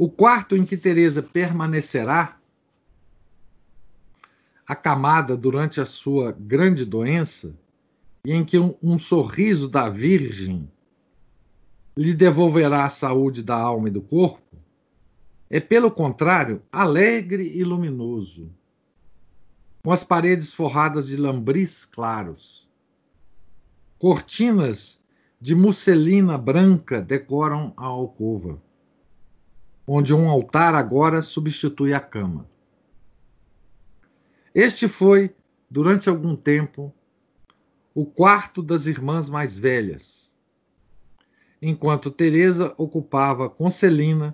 o 0.00 0.08
quarto 0.08 0.56
em 0.56 0.64
que 0.64 0.78
Teresa 0.78 1.22
permanecerá, 1.22 2.40
acamada 4.66 5.36
durante 5.36 5.78
a 5.78 5.84
sua 5.84 6.32
grande 6.32 6.86
doença, 6.86 7.54
e 8.24 8.32
em 8.32 8.42
que 8.42 8.58
um, 8.58 8.74
um 8.82 8.98
sorriso 8.98 9.68
da 9.68 9.90
Virgem 9.90 10.72
lhe 11.94 12.14
devolverá 12.14 12.86
a 12.86 12.88
saúde 12.88 13.42
da 13.42 13.54
alma 13.54 13.88
e 13.88 13.92
do 13.92 14.00
corpo, 14.00 14.56
é, 15.50 15.60
pelo 15.60 15.90
contrário, 15.90 16.62
alegre 16.72 17.54
e 17.54 17.62
luminoso, 17.62 18.50
com 19.84 19.92
as 19.92 20.02
paredes 20.02 20.50
forradas 20.50 21.08
de 21.08 21.16
lambris 21.18 21.84
claros. 21.84 22.66
Cortinas 23.98 24.98
de 25.38 25.54
musselina 25.54 26.38
branca 26.38 27.02
decoram 27.02 27.74
a 27.76 27.84
alcova 27.84 28.62
onde 29.92 30.14
um 30.14 30.30
altar 30.30 30.72
agora 30.72 31.20
substitui 31.20 31.92
a 31.92 31.98
cama. 31.98 32.48
Este 34.54 34.86
foi, 34.86 35.34
durante 35.68 36.08
algum 36.08 36.36
tempo, 36.36 36.94
o 37.92 38.06
quarto 38.06 38.62
das 38.62 38.86
irmãs 38.86 39.28
mais 39.28 39.58
velhas, 39.58 40.32
enquanto 41.60 42.08
Teresa 42.08 42.72
ocupava 42.78 43.50
com 43.50 43.68
Celina 43.68 44.32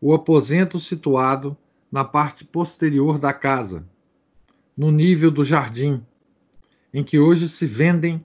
o 0.00 0.14
aposento 0.14 0.80
situado 0.80 1.54
na 1.92 2.02
parte 2.02 2.42
posterior 2.42 3.18
da 3.18 3.34
casa, 3.34 3.86
no 4.74 4.90
nível 4.90 5.30
do 5.30 5.44
jardim, 5.44 6.02
em 6.94 7.04
que 7.04 7.18
hoje 7.18 7.46
se 7.50 7.66
vendem 7.66 8.24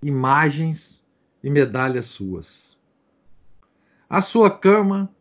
imagens 0.00 1.04
e 1.42 1.50
medalhas 1.50 2.06
suas. 2.06 2.80
A 4.08 4.20
sua 4.20 4.48
cama 4.48 5.12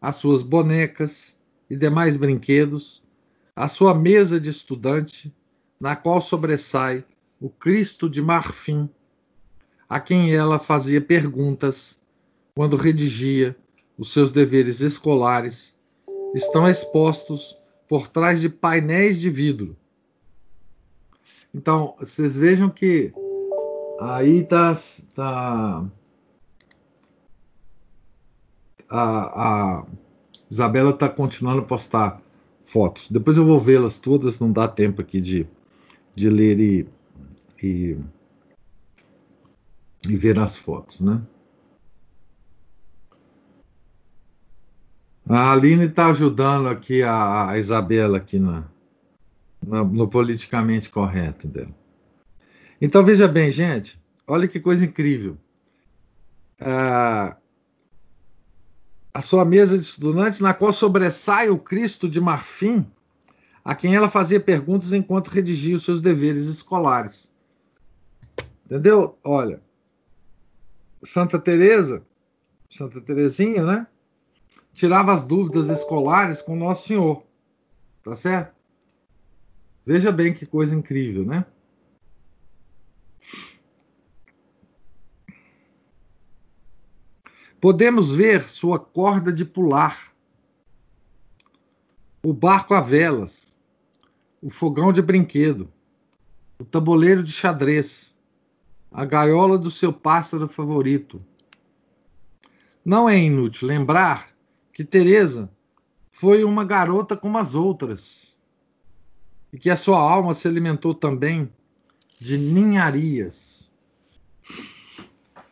as 0.00 0.16
suas 0.16 0.42
bonecas 0.42 1.38
e 1.68 1.76
demais 1.76 2.16
brinquedos, 2.16 3.02
a 3.54 3.68
sua 3.68 3.94
mesa 3.94 4.40
de 4.40 4.48
estudante, 4.48 5.34
na 5.78 5.94
qual 5.94 6.20
sobressai 6.20 7.04
o 7.40 7.48
Cristo 7.48 8.08
de 8.08 8.22
marfim, 8.22 8.88
a 9.88 9.98
quem 10.00 10.34
ela 10.34 10.58
fazia 10.58 11.00
perguntas 11.00 12.00
quando 12.54 12.76
redigia 12.76 13.56
os 13.98 14.12
seus 14.12 14.30
deveres 14.30 14.80
escolares, 14.80 15.78
estão 16.34 16.68
expostos 16.68 17.56
por 17.88 18.08
trás 18.08 18.40
de 18.40 18.48
painéis 18.48 19.18
de 19.18 19.28
vidro. 19.28 19.76
Então, 21.52 21.96
vocês 21.98 22.38
vejam 22.38 22.70
que 22.70 23.12
aí 24.00 24.38
está 24.38 24.78
tá, 25.14 25.84
a, 28.90 29.78
a 29.78 29.86
Isabela 30.50 30.90
está 30.90 31.08
continuando 31.08 31.60
a 31.60 31.64
postar 31.64 32.20
fotos. 32.64 33.08
Depois 33.10 33.36
eu 33.36 33.44
vou 33.44 33.60
vê-las 33.60 33.98
todas, 33.98 34.40
não 34.40 34.50
dá 34.50 34.66
tempo 34.66 35.00
aqui 35.00 35.20
de, 35.20 35.46
de 36.14 36.28
ler 36.28 36.58
e, 36.58 36.88
e, 37.62 37.96
e 40.08 40.16
ver 40.16 40.38
as 40.38 40.56
fotos, 40.56 41.00
né? 41.00 41.22
A 45.28 45.52
Aline 45.52 45.84
está 45.84 46.08
ajudando 46.08 46.66
aqui 46.66 47.04
a, 47.04 47.50
a, 47.50 47.58
Isabela 47.58 48.18
aqui 48.18 48.40
na, 48.40 48.64
na, 49.64 49.84
no 49.84 50.08
politicamente 50.08 50.90
correto 50.90 51.46
dela. 51.46 51.72
Então 52.80 53.04
veja 53.04 53.28
bem, 53.28 53.48
gente, 53.48 54.00
olha 54.26 54.48
que 54.48 54.58
coisa 54.58 54.84
incrível. 54.84 55.38
Ah, 56.58 57.36
a 59.12 59.20
sua 59.20 59.44
mesa 59.44 59.76
de 59.76 59.84
estudantes, 59.84 60.40
na 60.40 60.54
qual 60.54 60.72
sobressai 60.72 61.50
o 61.50 61.58
Cristo 61.58 62.08
de 62.08 62.20
marfim, 62.20 62.86
a 63.64 63.74
quem 63.74 63.94
ela 63.94 64.08
fazia 64.08 64.40
perguntas 64.40 64.92
enquanto 64.92 65.28
redigia 65.28 65.76
os 65.76 65.84
seus 65.84 66.00
deveres 66.00 66.46
escolares. 66.46 67.32
Entendeu? 68.64 69.18
Olha, 69.24 69.60
Santa 71.02 71.38
Teresa, 71.38 72.04
Santa 72.68 73.00
Teresinha, 73.00 73.64
né? 73.64 73.86
Tirava 74.72 75.12
as 75.12 75.24
dúvidas 75.24 75.68
escolares 75.68 76.40
com 76.40 76.54
Nosso 76.54 76.86
Senhor. 76.86 77.24
Tá 78.04 78.14
certo? 78.14 78.54
Veja 79.84 80.12
bem 80.12 80.32
que 80.32 80.46
coisa 80.46 80.74
incrível, 80.74 81.24
né? 81.24 81.44
Podemos 87.60 88.10
ver 88.10 88.48
sua 88.48 88.78
corda 88.78 89.30
de 89.30 89.44
pular, 89.44 90.14
o 92.22 92.32
barco 92.32 92.72
a 92.72 92.80
velas, 92.80 93.54
o 94.40 94.48
fogão 94.48 94.90
de 94.92 95.02
brinquedo, 95.02 95.70
o 96.58 96.64
tabuleiro 96.64 97.22
de 97.22 97.32
xadrez, 97.32 98.16
a 98.90 99.04
gaiola 99.04 99.58
do 99.58 99.70
seu 99.70 99.92
pássaro 99.92 100.48
favorito. 100.48 101.22
Não 102.82 103.06
é 103.06 103.18
inútil 103.18 103.68
lembrar 103.68 104.30
que 104.72 104.82
Teresa 104.82 105.50
foi 106.10 106.44
uma 106.44 106.64
garota 106.64 107.14
como 107.14 107.36
as 107.36 107.54
outras 107.54 108.38
e 109.52 109.58
que 109.58 109.68
a 109.68 109.76
sua 109.76 109.98
alma 109.98 110.32
se 110.32 110.48
alimentou 110.48 110.94
também 110.94 111.52
de 112.18 112.38
ninharias. 112.38 113.70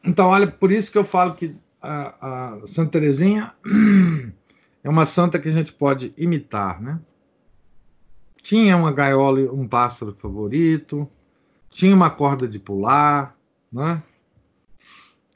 Então, 0.02 0.28
olha, 0.28 0.46
por 0.46 0.72
isso 0.72 0.90
que 0.90 0.96
eu 0.96 1.04
falo 1.04 1.34
que 1.34 1.54
a, 1.80 2.54
a 2.62 2.66
Santa 2.66 2.92
Teresinha 2.92 3.54
é 4.82 4.88
uma 4.88 5.06
santa 5.06 5.38
que 5.38 5.48
a 5.48 5.52
gente 5.52 5.72
pode 5.72 6.12
imitar, 6.16 6.80
né? 6.80 7.00
tinha 8.42 8.76
uma 8.76 8.92
gaiola, 8.92 9.52
um 9.52 9.66
pássaro 9.68 10.16
favorito, 10.18 11.08
tinha 11.68 11.94
uma 11.94 12.08
corda 12.08 12.48
de 12.48 12.58
pular, 12.58 13.36
né? 13.70 14.02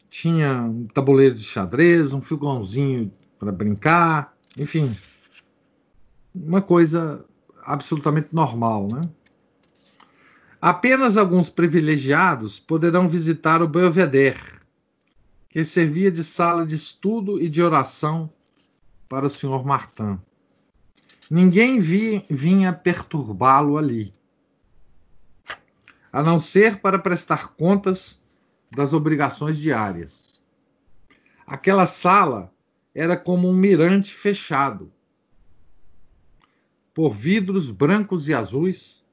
tinha 0.09 0.63
um 0.63 0.87
tabuleiro 0.87 1.35
de 1.35 1.43
xadrez, 1.43 2.13
um 2.13 2.23
fogãozinho 2.23 3.13
para 3.39 3.53
brincar, 3.53 4.35
enfim, 4.57 4.97
uma 6.35 6.63
coisa 6.63 7.25
absolutamente 7.65 8.29
normal, 8.33 8.89
né? 8.91 9.01
Apenas 10.61 11.17
alguns 11.17 11.51
privilegiados 11.51 12.61
poderão 12.61 13.09
visitar 13.09 13.63
o 13.63 13.69
Belvedere, 13.69 14.39
que 15.53 15.67
servia 15.67 16.11
de 16.11 16.25
sala 16.25 16.65
de 16.65 16.75
estudo 16.75 17.39
e 17.39 17.47
de 17.47 17.63
oração 17.63 18.33
para 19.07 19.27
o 19.27 19.31
Sr. 19.31 19.63
Martin. 19.63 20.19
Ninguém 21.31 21.79
vi, 21.79 22.25
vinha 22.31 22.73
perturbá-lo 22.73 23.77
ali, 23.77 24.15
a 26.11 26.23
não 26.23 26.41
ser 26.41 26.81
para 26.81 26.99
prestar 26.99 27.49
contas 27.49 28.25
das 28.71 28.95
obrigações 28.95 29.59
diárias. 29.59 30.41
Aquela 31.47 31.85
sala 31.85 32.51
era 32.95 33.15
como 33.15 33.47
um 33.47 33.55
mirante 33.55 34.15
fechado, 34.15 34.91
por 36.95 37.13
vidros 37.13 37.71
brancos 37.71 38.27
e 38.27 38.33
azuis, 38.33 39.05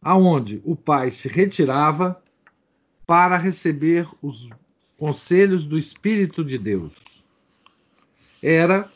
aonde 0.00 0.62
o 0.64 0.74
pai 0.74 1.10
se 1.10 1.28
retirava 1.28 2.22
para 3.06 3.36
receber 3.36 4.08
os 4.22 4.48
conselhos 4.98 5.66
do 5.66 5.76
Espírito 5.76 6.44
de 6.44 6.58
Deus. 6.58 7.24
Era 8.42 8.90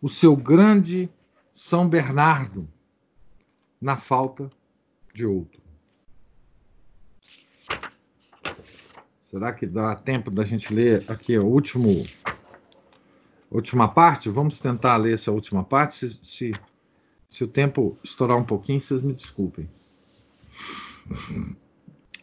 o 0.00 0.08
seu 0.08 0.36
grande 0.36 1.08
São 1.52 1.88
Bernardo, 1.88 2.68
na 3.80 3.96
falta 3.96 4.50
de 5.12 5.26
outro. 5.26 5.62
Será 9.22 9.52
que 9.52 9.66
dá 9.66 9.94
tempo 9.96 10.30
da 10.30 10.44
gente 10.44 10.72
ler 10.72 11.04
aqui 11.08 11.36
o 11.36 11.44
último 11.44 12.06
última 13.50 13.88
parte? 13.88 14.28
Vamos 14.28 14.60
tentar 14.60 14.96
ler 14.96 15.14
essa 15.14 15.32
última 15.32 15.64
parte. 15.64 15.94
Se, 15.94 16.18
se, 16.22 16.52
se 17.28 17.44
o 17.44 17.48
tempo 17.48 17.98
estourar 18.02 18.36
um 18.36 18.44
pouquinho, 18.44 18.80
vocês 18.80 19.02
me 19.02 19.12
desculpem. 19.12 19.68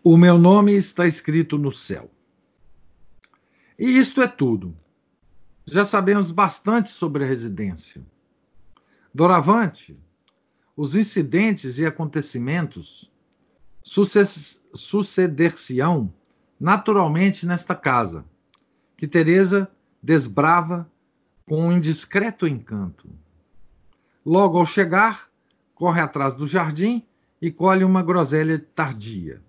O 0.04 0.18
meu 0.18 0.38
nome 0.38 0.74
está 0.74 1.06
escrito 1.06 1.58
no 1.58 1.72
céu. 1.72 2.10
E 3.82 3.98
isto 3.98 4.22
é 4.22 4.28
tudo. 4.28 4.78
Já 5.66 5.84
sabemos 5.84 6.30
bastante 6.30 6.92
sobre 6.92 7.24
a 7.24 7.28
residência. 7.28 8.06
Doravante, 9.12 9.98
os 10.78 10.94
incidentes 10.94 11.80
e 11.80 11.86
acontecimentos 11.88 13.12
suceder-se-ão 14.76 16.14
naturalmente 16.60 17.48
nesta 17.48 17.74
casa, 17.74 18.24
que 18.96 19.08
Teresa 19.08 19.68
desbrava 20.00 20.88
com 21.48 21.66
um 21.66 21.72
indiscreto 21.72 22.48
encanto. 22.48 23.10
Logo 24.24 24.60
ao 24.60 24.66
chegar, 24.68 25.28
corre 25.74 26.02
atrás 26.02 26.36
do 26.36 26.46
jardim 26.46 27.04
e 27.42 27.50
colhe 27.50 27.84
uma 27.84 28.04
groselha 28.04 28.64
tardia, 28.76 29.42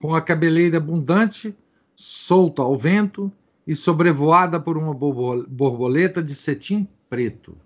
com 0.00 0.14
a 0.14 0.22
cabeleira 0.22 0.78
abundante, 0.78 1.54
solta 1.94 2.62
ao 2.62 2.74
vento 2.78 3.30
e 3.66 3.74
sobrevoada 3.74 4.58
por 4.58 4.76
uma 4.76 4.94
borboleta 4.94 6.22
de 6.22 6.34
cetim 6.34 6.88
preto. 7.08 7.56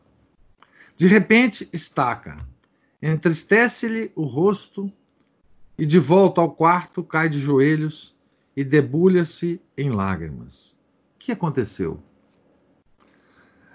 De 0.96 1.06
repente, 1.06 1.68
estaca, 1.72 2.36
entristece-lhe 3.00 4.12
o 4.14 4.24
rosto 4.24 4.92
e, 5.76 5.84
de 5.84 5.98
volta 5.98 6.40
ao 6.40 6.52
quarto, 6.52 7.02
cai 7.02 7.28
de 7.28 7.40
joelhos 7.40 8.14
e 8.56 8.62
debulha-se 8.62 9.60
em 9.76 9.90
lágrimas. 9.90 10.76
O 11.16 11.18
que 11.18 11.32
aconteceu? 11.32 12.00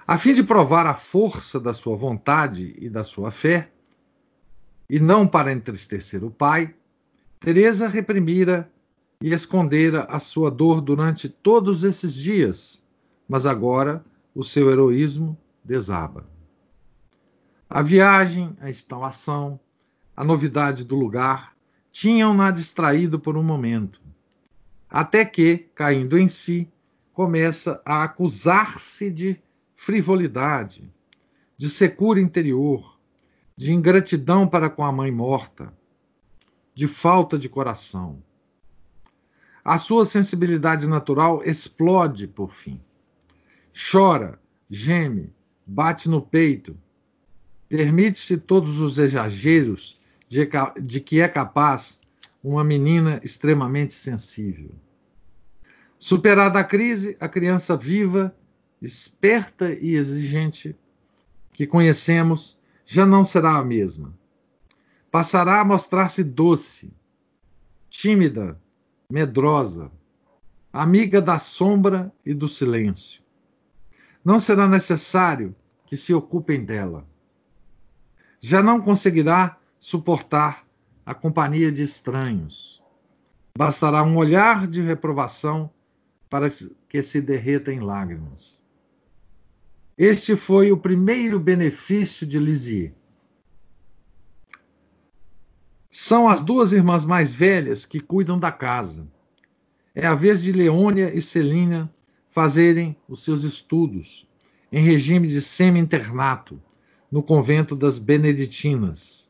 A 0.07 0.17
fim 0.17 0.33
de 0.33 0.43
provar 0.43 0.87
a 0.87 0.93
força 0.93 1.59
da 1.59 1.73
sua 1.73 1.95
vontade 1.95 2.75
e 2.79 2.89
da 2.89 3.03
sua 3.03 3.29
fé, 3.29 3.69
e 4.89 4.99
não 4.99 5.27
para 5.27 5.53
entristecer 5.53 6.23
o 6.23 6.31
pai, 6.31 6.73
Teresa 7.39 7.87
reprimira 7.87 8.71
e 9.21 9.33
escondera 9.33 10.03
a 10.03 10.19
sua 10.19 10.49
dor 10.49 10.81
durante 10.81 11.27
todos 11.27 11.83
esses 11.83 12.13
dias, 12.13 12.83
mas 13.27 13.45
agora 13.45 14.03
o 14.33 14.43
seu 14.43 14.69
heroísmo 14.69 15.37
desaba. 15.63 16.25
A 17.69 17.81
viagem, 17.81 18.55
a 18.61 18.69
instalação, 18.69 19.59
a 20.15 20.23
novidade 20.23 20.83
do 20.83 20.95
lugar 20.95 21.55
tinham-na 21.91 22.51
distraído 22.51 23.19
por 23.19 23.37
um 23.37 23.43
momento 23.43 24.01
até 24.89 25.23
que, 25.23 25.69
caindo 25.75 26.17
em 26.17 26.27
si, 26.27 26.67
começa 27.13 27.81
a 27.85 28.03
acusar-se 28.03 29.11
de 29.11 29.39
frivolidade, 29.75 30.91
de 31.55 31.69
secura 31.69 32.19
interior, 32.19 32.97
de 33.55 33.73
ingratidão 33.73 34.47
para 34.47 34.69
com 34.69 34.83
a 34.83 34.91
mãe 34.91 35.11
morta, 35.11 35.71
de 36.73 36.87
falta 36.87 37.37
de 37.37 37.47
coração. 37.47 38.23
A 39.69 39.77
sua 39.77 40.03
sensibilidade 40.03 40.89
natural 40.89 41.43
explode 41.45 42.25
por 42.25 42.51
fim. 42.51 42.81
Chora, 43.71 44.41
geme, 44.67 45.31
bate 45.63 46.09
no 46.09 46.23
peito, 46.23 46.75
permite-se 47.67 48.35
todos 48.35 48.79
os 48.79 48.97
exageros 48.97 50.01
de, 50.27 50.49
de 50.81 50.99
que 50.99 51.19
é 51.21 51.27
capaz 51.27 52.01
uma 52.43 52.63
menina 52.63 53.21
extremamente 53.23 53.93
sensível. 53.93 54.71
Superada 55.99 56.57
a 56.57 56.63
crise, 56.63 57.15
a 57.19 57.29
criança 57.29 57.77
viva, 57.77 58.35
esperta 58.81 59.71
e 59.71 59.93
exigente 59.93 60.75
que 61.53 61.67
conhecemos 61.67 62.59
já 62.87 63.05
não 63.05 63.23
será 63.23 63.57
a 63.57 63.63
mesma. 63.63 64.17
Passará 65.11 65.61
a 65.61 65.63
mostrar-se 65.63 66.23
doce, 66.23 66.91
tímida, 67.87 68.59
medrosa, 69.11 69.91
amiga 70.71 71.19
da 71.19 71.39
sombra 71.39 72.13
e 72.23 72.31
do 72.31 72.47
silêncio. 72.47 73.23
Não 74.23 74.39
será 74.39 74.67
necessário 74.67 75.55
que 75.87 75.97
se 75.97 76.13
ocupem 76.13 76.63
dela. 76.63 77.07
Já 78.39 78.61
não 78.61 78.79
conseguirá 78.79 79.57
suportar 79.79 80.63
a 81.03 81.15
companhia 81.15 81.71
de 81.71 81.81
estranhos. 81.81 82.83
Bastará 83.57 84.03
um 84.03 84.15
olhar 84.15 84.67
de 84.67 84.81
reprovação 84.83 85.71
para 86.29 86.47
que 86.87 87.01
se 87.01 87.19
derreta 87.19 87.73
em 87.73 87.79
lágrimas. 87.79 88.63
Este 89.97 90.35
foi 90.35 90.71
o 90.71 90.77
primeiro 90.77 91.39
benefício 91.39 92.27
de 92.27 92.37
Lisieux. 92.37 92.93
São 95.89 96.27
as 96.27 96.41
duas 96.41 96.71
irmãs 96.71 97.05
mais 97.05 97.33
velhas 97.33 97.85
que 97.85 97.99
cuidam 97.99 98.37
da 98.37 98.51
casa. 98.51 99.07
É 99.95 100.05
a 100.05 100.13
vez 100.13 100.41
de 100.41 100.51
Leônia 100.51 101.13
e 101.13 101.21
Celina 101.21 101.91
fazerem 102.29 102.95
os 103.07 103.23
seus 103.23 103.43
estudos 103.43 104.27
em 104.71 104.85
regime 104.85 105.27
de 105.27 105.41
semi-internato 105.41 106.61
no 107.11 107.23
convento 107.23 107.75
das 107.75 107.97
Beneditinas 107.97 109.29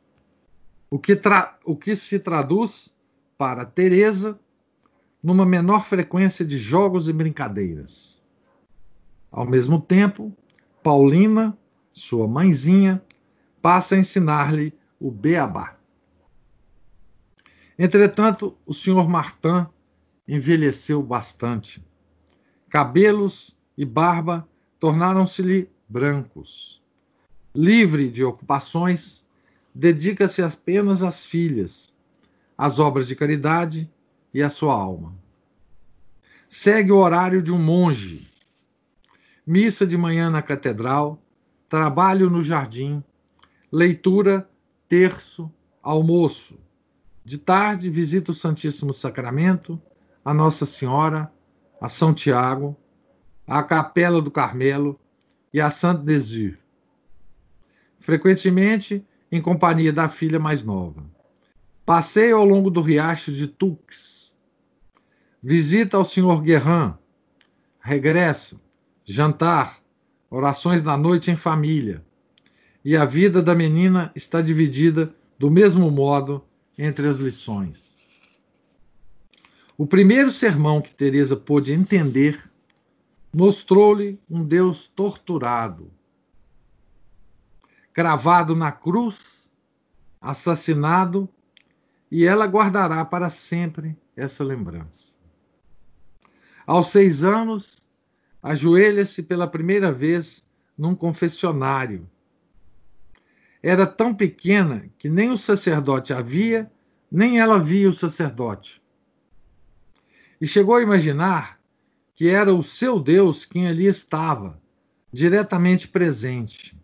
o 0.90 0.98
que, 0.98 1.20
o 1.64 1.76
que 1.76 1.96
se 1.96 2.20
traduz 2.20 2.94
para 3.38 3.66
Teresa 3.66 4.40
numa 5.22 5.46
menor 5.46 5.86
frequência 5.86 6.44
de 6.44 6.58
jogos 6.58 7.08
e 7.08 7.14
brincadeiras. 7.14 8.22
Ao 9.32 9.46
mesmo 9.46 9.80
tempo, 9.80 10.36
Paulina, 10.82 11.56
sua 11.92 12.28
mãezinha, 12.28 13.02
passa 13.62 13.96
a 13.96 14.00
ensinar-lhe 14.00 14.74
o 15.00 15.12
beabá. 15.12 15.78
Entretanto, 17.82 18.58
o 18.66 18.74
senhor 18.74 19.08
Martin 19.08 19.66
envelheceu 20.28 21.02
bastante. 21.02 21.82
Cabelos 22.70 23.56
e 23.78 23.86
barba 23.86 24.46
tornaram-se-lhe 24.78 25.72
brancos. 25.88 26.84
Livre 27.56 28.12
de 28.12 28.22
ocupações, 28.22 29.26
dedica-se 29.74 30.42
apenas 30.42 31.04
às 31.04 31.26
filhas, 31.26 31.98
às 32.58 32.80
obras 32.80 33.08
de 33.08 33.16
caridade 33.16 33.90
e 34.34 34.44
à 34.44 34.50
sua 34.50 34.74
alma. 34.74 35.16
Segue 36.50 36.92
o 36.92 36.98
horário 36.98 37.42
de 37.42 37.50
um 37.50 37.58
monge. 37.58 38.30
Missa 39.48 39.88
de 39.88 39.98
manhã 39.98 40.30
na 40.30 40.42
catedral, 40.42 41.18
trabalho 41.70 42.30
no 42.30 42.44
jardim, 42.44 43.02
leitura, 43.72 44.50
terço, 44.90 45.50
almoço. 45.82 46.60
De 47.30 47.38
tarde, 47.38 47.92
visita 47.92 48.32
o 48.32 48.34
Santíssimo 48.34 48.92
Sacramento, 48.92 49.80
a 50.26 50.34
Nossa 50.34 50.66
Senhora, 50.66 51.32
a 51.80 51.88
São 51.88 52.12
Tiago, 52.12 52.76
a 53.46 53.62
Capela 53.62 54.20
do 54.20 54.32
Carmelo 54.32 55.00
e 55.54 55.62
a 55.62 55.70
Saint-Desir. 55.70 56.58
Frequentemente, 58.00 59.06
em 59.32 59.40
companhia 59.40 59.94
da 59.94 60.10
filha 60.10 60.40
mais 60.40 60.64
nova. 60.64 61.06
Passeio 61.86 62.36
ao 62.36 62.44
longo 62.44 62.72
do 62.72 62.82
riacho 62.82 63.32
de 63.32 63.46
Tux. 63.46 64.36
Visita 65.40 65.98
ao 65.98 66.06
Sr. 66.06 66.42
Guerrin. 66.42 66.96
Regresso. 67.80 68.60
Jantar. 69.06 69.80
Orações 70.32 70.82
da 70.82 70.98
noite 70.98 71.30
em 71.30 71.36
família. 71.36 72.04
E 72.84 72.98
a 72.98 73.06
vida 73.06 73.40
da 73.40 73.54
menina 73.54 74.12
está 74.16 74.42
dividida 74.42 75.14
do 75.38 75.52
mesmo 75.52 75.92
modo 75.92 76.49
entre 76.82 77.10
as 77.10 77.18
lições. 77.18 78.00
O 79.78 79.86
primeiro 79.86 80.32
sermão 80.32 80.82
que 80.82 80.96
Teresa 80.96 81.36
pôde 81.36 81.74
entender 81.74 82.50
mostrou-lhe 83.34 84.18
um 84.30 84.46
Deus 84.46 84.88
torturado, 84.88 85.92
cravado 87.94 88.56
na 88.56 88.72
cruz, 88.72 89.50
assassinado, 90.22 91.28
e 92.10 92.26
ela 92.26 92.46
guardará 92.46 93.04
para 93.04 93.30
sempre 93.30 93.96
essa 94.16 94.44
lembrança. 94.44 95.14
Aos 96.66 96.88
seis 96.88 97.26
anos, 97.26 97.86
ajoelha-se 98.42 99.22
pela 99.22 99.48
primeira 99.48 99.92
vez 99.92 100.48
num 100.78 100.96
confessionário. 100.96 102.10
Era 103.62 103.86
tão 103.86 104.14
pequena 104.14 104.90
que 104.98 105.10
nem 105.10 105.32
o 105.32 105.38
sacerdote 105.38 106.14
a 106.14 106.22
via, 106.22 106.72
nem 107.12 107.40
ela 107.40 107.60
via 107.60 107.90
o 107.90 107.94
sacerdote. 107.94 108.82
E 110.40 110.48
chegou 110.48 110.76
a 110.76 110.82
imaginar 110.82 111.60
que 112.16 112.30
era 112.30 112.54
o 112.54 112.64
seu 112.64 113.00
Deus 113.00 113.46
quem 113.46 113.68
ali 113.68 113.86
estava, 113.86 114.62
diretamente 115.12 115.88
presente. 115.88 116.78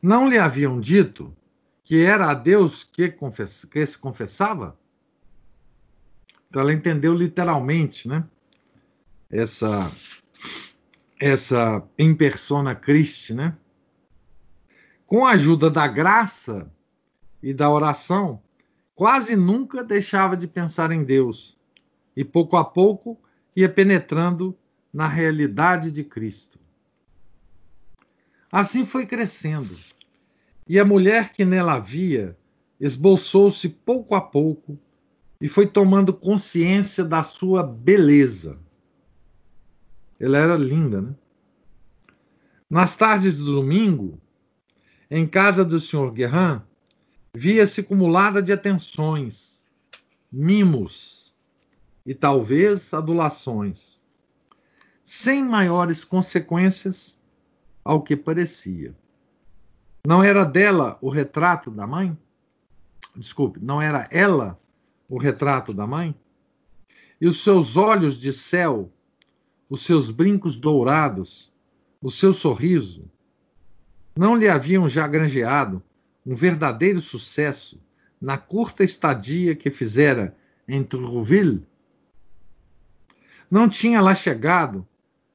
Não 0.00 0.28
lhe 0.28 0.38
haviam 0.38 0.80
dito 0.80 1.34
que 1.82 2.02
era 2.02 2.30
a 2.30 2.34
Deus 2.34 2.84
que, 2.84 3.14
que 3.70 3.86
se 3.86 3.98
confessava? 3.98 4.78
Então 6.48 6.62
ela 6.62 6.72
entendeu 6.72 7.14
literalmente, 7.14 8.08
né? 8.08 8.24
Essa 9.30 9.90
essa 11.18 11.82
em 11.98 12.14
persona 12.14 12.74
Christi, 12.74 13.34
né? 13.34 13.56
Com 15.06 15.26
a 15.26 15.32
ajuda 15.32 15.70
da 15.70 15.86
graça 15.86 16.70
e 17.42 17.52
da 17.52 17.70
oração, 17.70 18.42
quase 18.94 19.36
nunca 19.36 19.84
deixava 19.84 20.36
de 20.36 20.46
pensar 20.46 20.90
em 20.92 21.04
Deus 21.04 21.58
e 22.16 22.24
pouco 22.24 22.56
a 22.56 22.64
pouco 22.64 23.18
ia 23.54 23.68
penetrando 23.68 24.56
na 24.92 25.08
realidade 25.08 25.90
de 25.90 26.04
Cristo. 26.04 26.58
Assim 28.50 28.86
foi 28.86 29.04
crescendo 29.06 29.76
e 30.66 30.78
a 30.78 30.84
mulher 30.84 31.32
que 31.32 31.44
nela 31.44 31.74
havia 31.74 32.36
esboçou-se 32.80 33.68
pouco 33.68 34.14
a 34.14 34.20
pouco 34.20 34.78
e 35.40 35.48
foi 35.48 35.66
tomando 35.66 36.12
consciência 36.12 37.04
da 37.04 37.22
sua 37.22 37.62
beleza. 37.62 38.58
Ela 40.18 40.38
era 40.38 40.56
linda, 40.56 41.02
né? 41.02 41.14
Nas 42.70 42.96
tardes 42.96 43.36
do 43.36 43.44
domingo, 43.44 44.18
em 45.10 45.26
casa 45.26 45.64
do 45.64 45.78
Sr. 45.80 46.10
Guerrin, 46.12 46.60
via-se 47.34 47.80
acumulada 47.80 48.42
de 48.42 48.52
atenções, 48.52 49.64
mimos 50.30 51.34
e 52.06 52.14
talvez 52.14 52.92
adulações, 52.92 54.02
sem 55.02 55.42
maiores 55.42 56.04
consequências 56.04 57.20
ao 57.84 58.02
que 58.02 58.16
parecia. 58.16 58.94
Não 60.06 60.22
era 60.22 60.44
dela 60.44 60.98
o 61.00 61.08
retrato 61.08 61.70
da 61.70 61.86
mãe? 61.86 62.16
Desculpe, 63.16 63.58
não 63.60 63.80
era 63.80 64.06
ela 64.10 64.58
o 65.08 65.18
retrato 65.18 65.72
da 65.72 65.86
mãe? 65.86 66.14
E 67.20 67.26
os 67.26 67.42
seus 67.42 67.76
olhos 67.76 68.18
de 68.18 68.32
céu, 68.32 68.90
os 69.68 69.84
seus 69.84 70.10
brincos 70.10 70.56
dourados, 70.56 71.52
o 72.02 72.10
seu 72.10 72.34
sorriso, 72.34 73.10
não 74.16 74.36
lhe 74.36 74.48
haviam 74.48 74.88
já 74.88 75.06
granjeado 75.06 75.82
um 76.24 76.34
verdadeiro 76.34 77.00
sucesso 77.00 77.80
na 78.20 78.38
curta 78.38 78.84
estadia 78.84 79.54
que 79.56 79.70
fizera 79.70 80.36
em 80.66 80.82
Trouville? 80.82 81.66
Não 83.50 83.68
tinha 83.68 84.00
lá 84.00 84.14
chegado 84.14 84.86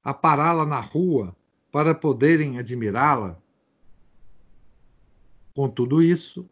a 0.04 0.14
pará-la 0.14 0.66
na 0.66 0.80
rua 0.80 1.36
para 1.72 1.94
poderem 1.94 2.58
admirá-la? 2.58 3.38
Com 5.54 5.70
tudo 5.70 6.02
isso, 6.02 6.50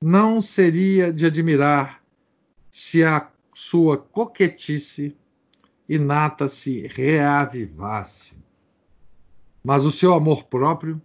não 0.00 0.40
seria 0.40 1.12
de 1.12 1.26
admirar 1.26 2.02
se 2.70 3.04
a 3.04 3.28
sua 3.54 3.98
coquetice 3.98 5.16
inata 5.88 6.48
se 6.48 6.86
reavivasse. 6.86 8.42
Mas 9.62 9.84
o 9.84 9.92
seu 9.92 10.14
amor 10.14 10.44
próprio 10.44 11.00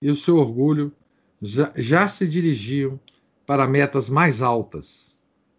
e 0.00 0.10
o 0.10 0.14
seu 0.14 0.36
orgulho 0.36 0.92
já, 1.40 1.72
já 1.76 2.08
se 2.08 2.26
dirigiam 2.26 2.98
para 3.46 3.66
metas 3.66 4.08
mais 4.08 4.42
altas, 4.42 5.16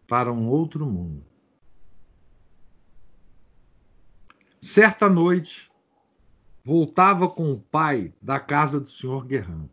para 0.07 0.31
um 0.31 0.47
outro 0.49 0.85
mundo. 0.85 1.23
Certa 4.59 5.07
noite, 5.07 5.71
voltava 6.63 7.29
com 7.29 7.53
o 7.53 7.59
pai 7.59 8.13
da 8.21 8.39
casa 8.39 8.79
do 8.79 8.89
Sr. 8.89 9.25
Guerrão. 9.25 9.69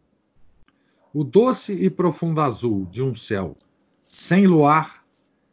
O 1.13 1.25
doce 1.25 1.73
e 1.73 1.91
profundo 1.91 2.41
azul 2.41 2.87
de 2.87 3.03
um 3.03 3.15
céu 3.15 3.57
sem 4.09 4.47
luar 4.47 5.05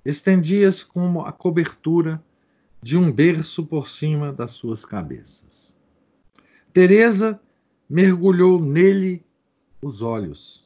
estendia-se 0.06 0.86
como 0.86 1.26
a 1.26 1.32
cobertura 1.32 2.24
de 2.82 2.98
um 2.98 3.12
berço 3.12 3.66
por 3.66 3.88
cima 3.88 4.34
das 4.34 4.52
suas 4.52 4.86
cabeças. 4.86 5.78
Teresa 6.74 7.40
mergulhou 7.92 8.58
nele 8.58 9.22
os 9.82 10.02
olhos, 10.02 10.66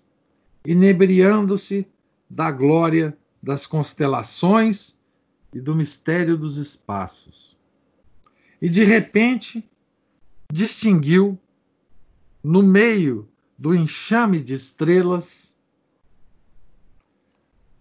inebriando-se 0.63 1.87
da 2.29 2.51
glória 2.51 3.17
das 3.41 3.65
constelações 3.65 4.95
e 5.51 5.59
do 5.59 5.73
mistério 5.73 6.37
dos 6.37 6.57
espaços. 6.57 7.57
E 8.61 8.69
de 8.69 8.83
repente 8.83 9.67
distinguiu 10.53 11.35
no 12.43 12.61
meio 12.61 13.27
do 13.57 13.73
enxame 13.73 14.39
de 14.39 14.53
estrelas, 14.53 15.55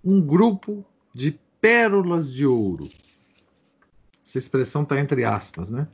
um 0.02 0.22
grupo 0.22 0.86
de 1.12 1.38
pérolas 1.60 2.32
de 2.32 2.46
ouro. 2.46 2.88
Essa 4.24 4.38
expressão 4.38 4.84
está 4.84 4.98
entre 4.98 5.22
aspas, 5.22 5.70
né? 5.70 5.86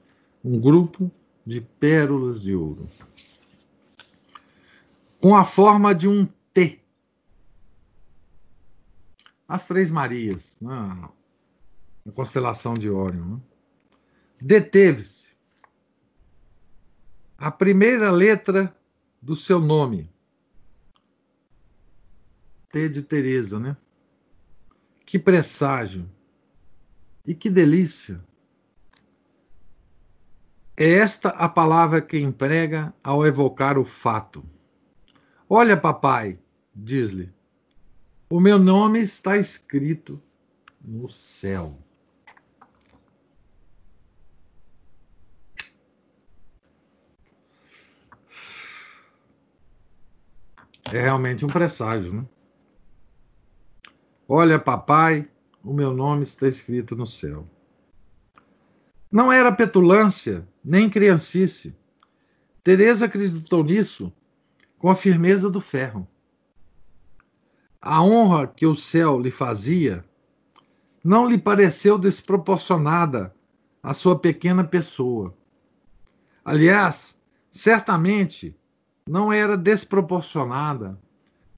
Um 0.45 0.61
grupo 0.61 1.11
de 1.45 1.61
pérolas 1.61 2.41
de 2.41 2.55
ouro. 2.55 2.89
Com 5.21 5.37
a 5.37 5.45
forma 5.45 5.95
de 5.95 6.09
um 6.09 6.27
T. 6.55 6.81
As 9.47 9.67
Três 9.67 9.91
Marias, 9.91 10.57
né? 10.61 11.11
na 12.05 12.13
constelação 12.13 12.75
de 12.75 12.91
Órion. 12.91 13.37
Né? 13.37 13.41
Deteve-se. 14.41 15.35
A 17.37 17.51
primeira 17.51 18.11
letra 18.11 18.75
do 19.21 19.37
seu 19.37 19.61
nome. 19.61 20.11
T 22.71 22.89
de 22.89 23.03
Teresa, 23.03 23.59
né? 23.59 23.77
Que 25.05 25.19
presságio. 25.19 26.09
E 27.27 27.35
que 27.35 27.51
delícia. 27.51 28.23
É 30.77 30.93
esta 30.93 31.31
a 31.31 31.49
palavra 31.49 32.01
que 32.01 32.19
emprega 32.19 32.95
ao 33.03 33.27
evocar 33.27 33.77
o 33.77 33.85
fato. 33.85 34.43
Olha, 35.53 35.77
papai, 35.77 36.39
diz-lhe, 36.73 37.29
o 38.31 38.39
meu 38.39 38.57
nome 38.57 39.01
está 39.01 39.37
escrito 39.37 40.23
no 40.81 41.11
céu. 41.11 41.77
É 50.93 51.01
realmente 51.01 51.45
um 51.45 51.49
presságio, 51.49 52.13
né? 52.13 52.25
Olha, 54.29 54.57
papai, 54.57 55.29
o 55.65 55.75
meu 55.75 55.93
nome 55.93 56.23
está 56.23 56.47
escrito 56.47 56.95
no 56.95 57.09
céu. 57.09 57.45
Não 59.11 59.33
era 59.33 59.51
petulância, 59.51 60.47
nem 60.65 60.89
criancice. 60.89 61.77
Teresa 62.63 63.07
acreditou 63.07 63.65
nisso 63.65 64.13
com 64.81 64.89
a 64.89 64.95
firmeza 64.95 65.51
do 65.51 65.61
ferro. 65.61 66.09
A 67.83 68.03
honra 68.03 68.47
que 68.47 68.67
o 68.67 68.75
céu 68.75 69.21
lhe 69.21 69.31
fazia 69.31 70.03
não 71.05 71.29
lhe 71.29 71.37
pareceu 71.37 71.99
desproporcionada 71.99 73.35
à 73.83 73.93
sua 73.93 74.19
pequena 74.19 74.65
pessoa. 74.65 75.37
Aliás, 76.43 77.21
certamente 77.51 78.57
não 79.07 79.31
era 79.31 79.55
desproporcionada 79.55 80.99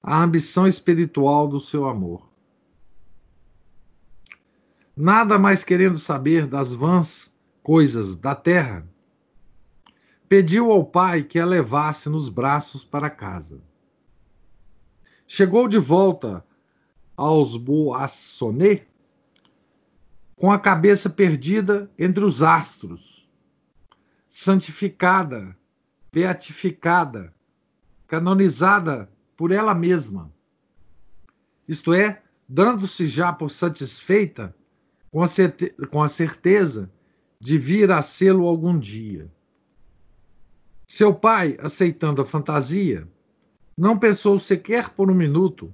a 0.02 0.20
ambição 0.20 0.66
espiritual 0.66 1.46
do 1.46 1.60
seu 1.60 1.88
amor. 1.88 2.28
Nada 4.96 5.38
mais 5.38 5.62
querendo 5.62 5.98
saber 5.98 6.46
das 6.46 6.72
vãs 6.72 7.32
coisas 7.62 8.16
da 8.16 8.34
terra, 8.34 8.84
pediu 10.32 10.72
ao 10.72 10.82
pai 10.82 11.22
que 11.22 11.38
a 11.38 11.44
levasse 11.44 12.08
nos 12.08 12.30
braços 12.30 12.82
para 12.82 13.10
casa. 13.10 13.60
Chegou 15.26 15.68
de 15.68 15.78
volta 15.78 16.42
aos 17.14 17.58
Boassonê 17.58 18.86
com 20.34 20.50
a 20.50 20.58
cabeça 20.58 21.10
perdida 21.10 21.90
entre 21.98 22.24
os 22.24 22.42
astros, 22.42 23.28
santificada, 24.26 25.54
beatificada, 26.10 27.34
canonizada 28.06 29.12
por 29.36 29.52
ela 29.52 29.74
mesma. 29.74 30.32
Isto 31.68 31.92
é, 31.92 32.22
dando-se 32.48 33.06
já 33.06 33.34
por 33.34 33.50
satisfeita 33.50 34.56
com 35.10 35.22
a, 36.02 36.08
certeza 36.08 36.90
de 37.38 37.58
vir 37.58 37.92
a 37.92 38.00
sê-lo 38.00 38.46
algum 38.46 38.78
dia. 38.78 39.30
Seu 40.94 41.14
pai, 41.14 41.56
aceitando 41.58 42.20
a 42.20 42.26
fantasia, 42.26 43.08
não 43.74 43.98
pensou 43.98 44.38
sequer 44.38 44.90
por 44.90 45.10
um 45.10 45.14
minuto 45.14 45.72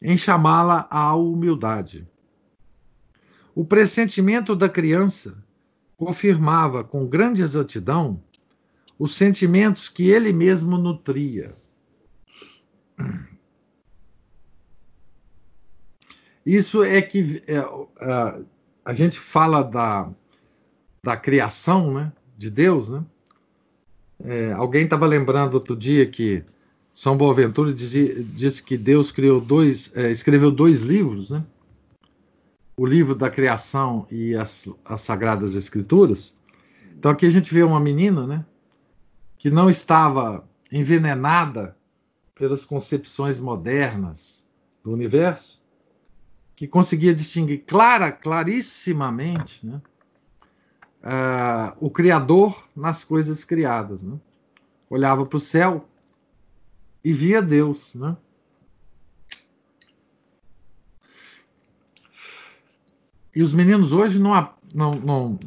em 0.00 0.16
chamá-la 0.16 0.88
à 0.90 1.14
humildade. 1.14 2.08
O 3.54 3.66
pressentimento 3.66 4.56
da 4.56 4.66
criança 4.66 5.44
confirmava 5.94 6.82
com 6.82 7.06
grande 7.06 7.42
exatidão 7.42 8.18
os 8.98 9.14
sentimentos 9.14 9.90
que 9.90 10.08
ele 10.08 10.32
mesmo 10.32 10.78
nutria. 10.78 11.54
Isso 16.46 16.82
é 16.82 17.02
que 17.02 17.42
é, 17.46 17.58
a, 17.58 18.40
a 18.86 18.94
gente 18.94 19.20
fala 19.20 19.62
da, 19.62 20.10
da 21.04 21.14
criação 21.14 21.92
né, 21.92 22.10
de 22.38 22.48
Deus. 22.48 22.88
Né? 22.88 23.04
É, 24.24 24.52
alguém 24.52 24.84
estava 24.84 25.06
lembrando 25.06 25.54
outro 25.54 25.76
dia 25.76 26.06
que 26.06 26.42
São 26.92 27.16
Boaventura 27.16 27.72
dizia, 27.72 28.22
disse 28.22 28.62
que 28.62 28.76
Deus 28.76 29.12
criou 29.12 29.40
dois, 29.40 29.90
é, 29.94 30.10
escreveu 30.10 30.50
dois 30.50 30.82
livros, 30.82 31.30
né? 31.30 31.44
o 32.76 32.84
livro 32.84 33.14
da 33.14 33.30
criação 33.30 34.06
e 34.10 34.34
as, 34.34 34.68
as 34.84 35.00
Sagradas 35.00 35.54
Escrituras. 35.54 36.38
Então 36.98 37.10
aqui 37.10 37.24
a 37.24 37.30
gente 37.30 37.52
vê 37.52 37.62
uma 37.62 37.80
menina, 37.80 38.26
né, 38.26 38.44
que 39.38 39.50
não 39.50 39.70
estava 39.70 40.46
envenenada 40.70 41.76
pelas 42.34 42.64
concepções 42.64 43.38
modernas 43.38 44.46
do 44.84 44.92
universo, 44.92 45.62
que 46.54 46.66
conseguia 46.66 47.14
distinguir 47.14 47.64
clara, 47.66 48.12
clarissimamente, 48.12 49.66
né, 49.66 49.80
uh, 51.06 51.76
o 51.80 51.88
Criador 51.88 52.68
nas 52.74 53.04
coisas 53.04 53.44
criadas, 53.44 54.02
né? 54.02 54.18
Olhava 54.90 55.24
para 55.24 55.36
o 55.36 55.40
céu 55.40 55.88
e 57.04 57.12
via 57.12 57.40
Deus, 57.40 57.94
né? 57.94 58.16
E 63.34 63.42
os 63.42 63.52
meninos 63.52 63.92
hoje 63.92 64.18
não, 64.18 64.50
não, 64.74 64.94
não, 64.94 65.40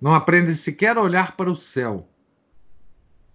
não 0.00 0.14
aprendem 0.14 0.54
sequer 0.54 0.96
a 0.96 1.02
olhar 1.02 1.36
para 1.36 1.50
o 1.50 1.56
céu, 1.56 2.08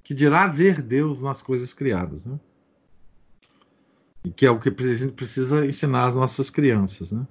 que 0.04 0.14
dirá 0.14 0.48
ver 0.48 0.82
Deus 0.82 1.22
nas 1.22 1.42
coisas 1.42 1.74
criadas, 1.74 2.26
né? 2.26 2.40
E 4.24 4.32
que 4.32 4.46
é 4.46 4.50
o 4.50 4.60
que 4.60 4.70
a 4.70 4.96
gente 4.96 5.12
precisa 5.12 5.66
ensinar 5.66 6.06
às 6.06 6.16
nossas 6.16 6.50
crianças, 6.50 7.12
né? 7.12 7.28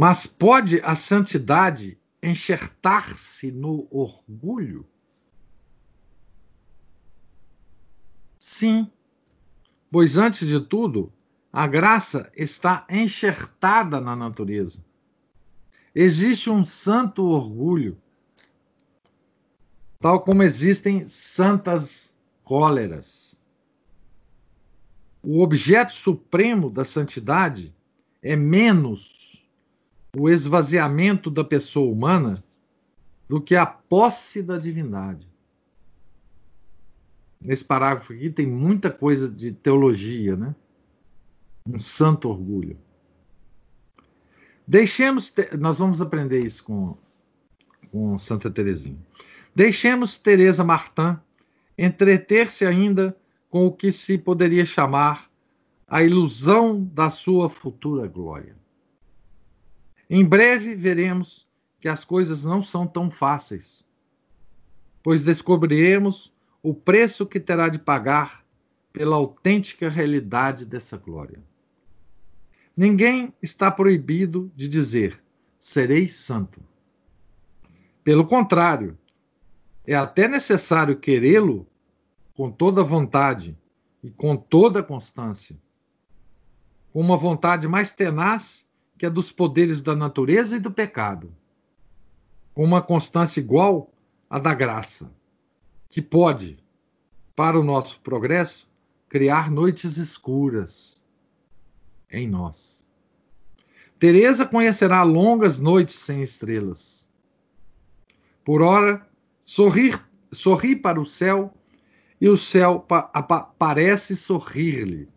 Mas 0.00 0.28
pode 0.28 0.80
a 0.82 0.94
santidade 0.94 1.98
enxertar-se 2.22 3.50
no 3.50 3.88
orgulho? 3.90 4.86
Sim, 8.38 8.88
pois 9.90 10.16
antes 10.16 10.46
de 10.46 10.60
tudo, 10.60 11.12
a 11.52 11.66
graça 11.66 12.30
está 12.36 12.86
enxertada 12.88 14.00
na 14.00 14.14
natureza. 14.14 14.84
Existe 15.92 16.48
um 16.48 16.62
santo 16.62 17.24
orgulho, 17.24 18.00
tal 19.98 20.20
como 20.20 20.44
existem 20.44 21.08
santas 21.08 22.16
cóleras. 22.44 23.36
O 25.20 25.40
objeto 25.40 25.92
supremo 25.92 26.70
da 26.70 26.84
santidade 26.84 27.74
é 28.22 28.36
menos 28.36 29.17
o 30.16 30.28
esvaziamento 30.28 31.30
da 31.30 31.44
pessoa 31.44 31.90
humana 31.90 32.42
do 33.28 33.40
que 33.40 33.54
a 33.54 33.66
posse 33.66 34.42
da 34.42 34.58
divindade. 34.58 35.28
Nesse 37.40 37.64
parágrafo 37.64 38.12
aqui 38.12 38.30
tem 38.30 38.46
muita 38.46 38.90
coisa 38.90 39.30
de 39.30 39.52
teologia, 39.52 40.36
né? 40.36 40.54
um 41.66 41.78
santo 41.78 42.28
orgulho. 42.28 42.78
Deixemos, 44.66 45.32
nós 45.58 45.78
vamos 45.78 46.00
aprender 46.00 46.44
isso 46.44 46.64
com, 46.64 46.96
com 47.90 48.18
Santa 48.18 48.50
Teresinha. 48.50 48.98
Deixemos 49.54 50.18
Teresa 50.18 50.64
Martin 50.64 51.18
entreter-se 51.76 52.66
ainda 52.66 53.16
com 53.50 53.66
o 53.66 53.72
que 53.72 53.90
se 53.92 54.18
poderia 54.18 54.64
chamar 54.64 55.30
a 55.86 56.02
ilusão 56.02 56.84
da 56.92 57.08
sua 57.08 57.48
futura 57.48 58.06
glória. 58.06 58.56
Em 60.10 60.24
breve 60.24 60.74
veremos 60.74 61.46
que 61.80 61.88
as 61.88 62.04
coisas 62.04 62.44
não 62.44 62.62
são 62.62 62.86
tão 62.86 63.10
fáceis, 63.10 63.86
pois 65.02 65.22
descobriremos 65.22 66.32
o 66.62 66.74
preço 66.74 67.26
que 67.26 67.38
terá 67.38 67.68
de 67.68 67.78
pagar 67.78 68.44
pela 68.92 69.16
autêntica 69.16 69.88
realidade 69.88 70.64
dessa 70.64 70.96
glória. 70.96 71.42
Ninguém 72.76 73.34
está 73.42 73.70
proibido 73.70 74.50
de 74.54 74.66
dizer: 74.66 75.22
serei 75.58 76.08
santo. 76.08 76.62
Pelo 78.02 78.26
contrário, 78.26 78.96
é 79.86 79.94
até 79.94 80.28
necessário 80.28 80.98
querê-lo 80.98 81.66
com 82.34 82.50
toda 82.50 82.84
vontade 82.84 83.58
e 84.02 84.10
com 84.10 84.36
toda 84.36 84.82
constância, 84.82 85.56
com 86.92 87.00
uma 87.00 87.16
vontade 87.16 87.66
mais 87.66 87.92
tenaz 87.92 88.67
que 88.98 89.06
a 89.06 89.08
dos 89.08 89.30
poderes 89.30 89.80
da 89.80 89.94
natureza 89.94 90.56
e 90.56 90.60
do 90.60 90.70
pecado, 90.70 91.32
com 92.52 92.64
uma 92.64 92.82
constância 92.82 93.40
igual 93.40 93.92
à 94.28 94.38
da 94.38 94.52
graça, 94.52 95.10
que 95.88 96.02
pode, 96.02 96.58
para 97.36 97.58
o 97.58 97.64
nosso 97.64 98.00
progresso, 98.00 98.68
criar 99.08 99.50
noites 99.50 99.96
escuras 99.96 101.02
em 102.10 102.28
nós. 102.28 102.86
Teresa 103.98 104.44
conhecerá 104.44 105.02
longas 105.02 105.58
noites 105.58 105.94
sem 105.94 106.22
estrelas. 106.22 107.08
Por 108.44 108.62
ora, 108.62 109.06
sorrir, 109.44 110.00
sorri 110.32 110.74
para 110.74 111.00
o 111.00 111.06
céu 111.06 111.54
e 112.20 112.28
o 112.28 112.36
céu 112.36 112.80
pa, 112.80 113.02
parece 113.58 114.16
sorrir-lhe. 114.16 115.08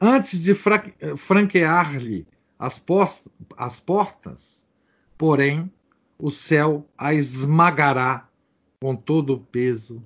Antes 0.00 0.40
de 0.40 0.54
franquear-lhe 0.54 2.26
as, 2.58 2.82
as 3.56 3.80
portas, 3.80 4.66
porém, 5.16 5.72
o 6.18 6.30
céu 6.30 6.86
a 6.96 7.14
esmagará 7.14 8.28
com 8.80 8.94
todo 8.94 9.34
o 9.34 9.40
peso 9.40 10.02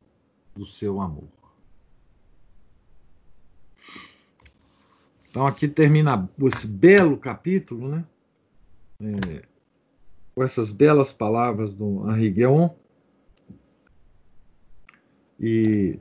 do 0.55 0.65
seu 0.65 1.01
amor. 1.01 1.29
Então 5.29 5.47
aqui 5.47 5.67
termina 5.67 6.29
esse 6.43 6.67
belo 6.67 7.17
capítulo, 7.17 7.89
né? 7.89 8.05
É, 9.01 9.43
com 10.35 10.43
essas 10.43 10.73
belas 10.73 11.13
palavras 11.13 11.75
do 11.75 12.09
Henri 12.11 12.31
Guéon. 12.31 12.71
E 15.41 15.99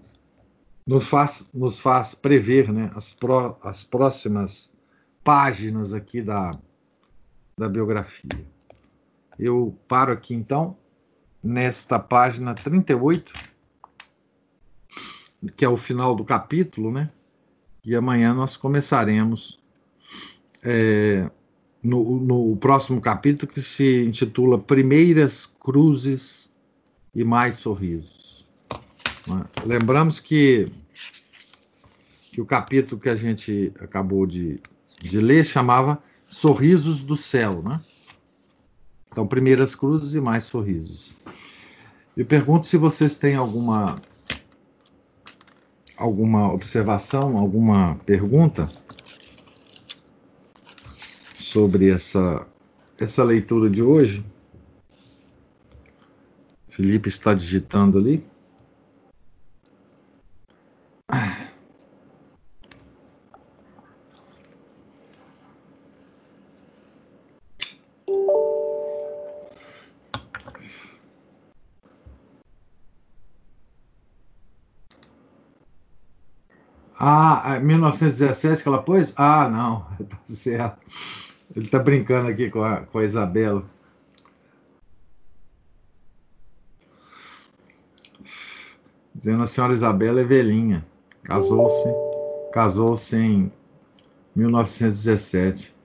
nos 0.86 1.07
faz, 1.07 1.49
nos 1.53 1.79
faz 1.79 2.15
prever 2.15 2.71
né, 2.71 2.91
as, 2.95 3.13
pró, 3.13 3.57
as 3.63 3.84
próximas 3.84 4.71
páginas 5.23 5.93
aqui 5.93 6.21
da, 6.21 6.51
da 7.57 7.69
biografia. 7.69 8.45
Eu 9.38 9.77
paro 9.88 10.11
aqui 10.11 10.34
então, 10.34 10.77
nesta 11.43 11.99
página 11.99 12.53
38, 12.53 13.32
que 15.55 15.65
é 15.65 15.69
o 15.69 15.77
final 15.77 16.15
do 16.15 16.23
capítulo, 16.23 16.91
né? 16.91 17.09
E 17.84 17.95
amanhã 17.95 18.34
nós 18.34 18.55
começaremos 18.55 19.59
é, 20.61 21.29
no, 21.82 22.19
no 22.19 22.55
próximo 22.57 23.01
capítulo 23.01 23.51
que 23.51 23.61
se 23.61 24.05
intitula 24.05 24.59
Primeiras 24.59 25.45
Cruzes 25.45 26.51
e 27.13 27.23
Mais 27.23 27.55
Sorrisos. 27.57 28.20
Lembramos 29.65 30.19
que 30.19 30.71
que 32.32 32.39
o 32.39 32.45
capítulo 32.45 32.99
que 32.99 33.09
a 33.09 33.15
gente 33.15 33.73
acabou 33.79 34.25
de, 34.25 34.57
de 35.01 35.19
ler 35.19 35.43
chamava 35.43 36.01
Sorrisos 36.27 37.03
do 37.03 37.17
Céu, 37.17 37.61
né? 37.61 37.82
Então, 39.11 39.27
primeiras 39.27 39.75
cruzes 39.75 40.13
e 40.13 40.21
mais 40.21 40.45
sorrisos. 40.45 41.13
Eu 42.15 42.25
pergunto 42.25 42.67
se 42.67 42.77
vocês 42.77 43.17
têm 43.17 43.36
alguma 43.36 44.01
alguma 45.97 46.51
observação, 46.51 47.38
alguma 47.38 47.95
pergunta 48.05 48.69
sobre 51.36 51.89
essa 51.89 52.47
essa 52.97 53.23
leitura 53.23 53.69
de 53.69 53.84
hoje. 53.84 54.23
Felipe 56.69 57.09
está 57.09 57.34
digitando 57.34 57.97
ali. 57.97 58.30
Ah, 77.14 77.59
1917 77.59 78.62
é 78.62 78.64
que 78.64 78.70
ela 78.70 78.82
pôs? 78.82 79.14
Ah, 79.18 79.49
não, 79.49 79.82
tá 80.07 80.18
certo. 80.34 80.80
Ele 81.53 81.68
tá 81.68 81.78
brincando 81.78 82.30
aqui 82.30 82.49
com 82.49 82.64
a, 82.64 82.86
com 82.86 82.99
a 82.99 83.03
Isabela. 83.03 83.66
Dizendo 89.14 89.43
a 89.43 89.47
senhora 89.47 89.74
Isabela 89.74 90.22
é 90.22 90.24
velhinha. 90.24 90.86
Casou-se, 91.24 91.89
casou-se 92.53 93.18
em 93.18 93.51
1917. 94.34 95.76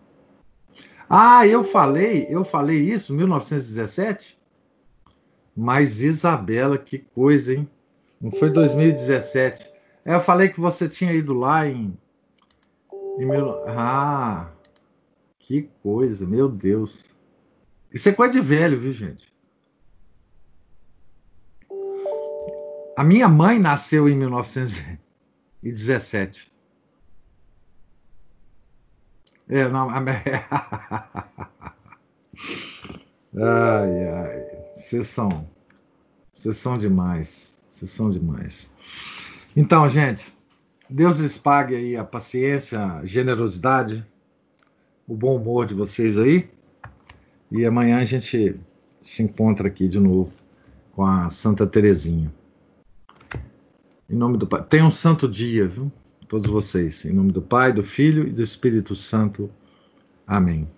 Ah, 1.10 1.44
eu 1.44 1.64
falei, 1.64 2.28
eu 2.30 2.44
falei 2.44 2.78
isso, 2.78 3.12
1917? 3.12 4.38
Mas 5.56 6.00
Isabela, 6.00 6.78
que 6.78 7.00
coisa, 7.00 7.52
hein? 7.52 7.68
Não 8.20 8.30
foi 8.30 8.48
2017. 8.48 9.75
É, 10.06 10.14
eu 10.14 10.20
falei 10.20 10.48
que 10.48 10.60
você 10.60 10.88
tinha 10.88 11.12
ido 11.12 11.34
lá 11.34 11.66
em. 11.66 11.98
em. 13.18 13.28
Ah, 13.66 14.52
que 15.36 15.68
coisa, 15.82 16.24
meu 16.24 16.48
Deus. 16.48 17.12
Isso 17.92 18.08
é 18.08 18.12
coisa 18.12 18.34
de 18.34 18.40
velho, 18.40 18.78
viu, 18.78 18.92
gente? 18.92 19.34
A 22.96 23.02
minha 23.02 23.28
mãe 23.28 23.58
nasceu 23.58 24.08
em 24.08 24.16
1917. 24.16 26.52
É, 29.48 29.68
não. 29.68 29.90
ai, 29.90 30.06
ai. 34.08 34.46
Vocês 34.76 35.08
são. 35.08 35.50
Vocês 36.32 36.56
são 36.56 36.78
demais. 36.78 37.58
Vocês 37.68 37.90
são 37.90 38.08
demais. 38.08 38.70
Então, 39.58 39.88
gente, 39.88 40.30
Deus 40.90 41.16
lhes 41.16 41.38
pague 41.38 41.74
aí 41.74 41.96
a 41.96 42.04
paciência, 42.04 42.78
a 42.78 43.06
generosidade, 43.06 44.04
o 45.08 45.16
bom 45.16 45.36
humor 45.36 45.64
de 45.64 45.72
vocês 45.72 46.18
aí. 46.18 46.46
E 47.50 47.64
amanhã 47.64 47.98
a 47.98 48.04
gente 48.04 48.60
se 49.00 49.22
encontra 49.22 49.68
aqui 49.68 49.88
de 49.88 49.98
novo 49.98 50.30
com 50.92 51.06
a 51.06 51.30
Santa 51.30 51.66
Terezinha. 51.66 52.30
Em 54.10 54.14
nome 54.14 54.36
do 54.36 54.46
Pai. 54.46 54.62
Tenha 54.62 54.84
um 54.84 54.90
santo 54.90 55.26
dia, 55.26 55.66
viu? 55.66 55.90
Todos 56.28 56.50
vocês. 56.50 57.06
Em 57.06 57.14
nome 57.14 57.32
do 57.32 57.40
Pai, 57.40 57.72
do 57.72 57.82
Filho 57.82 58.28
e 58.28 58.32
do 58.32 58.42
Espírito 58.42 58.94
Santo. 58.94 59.50
Amém. 60.26 60.68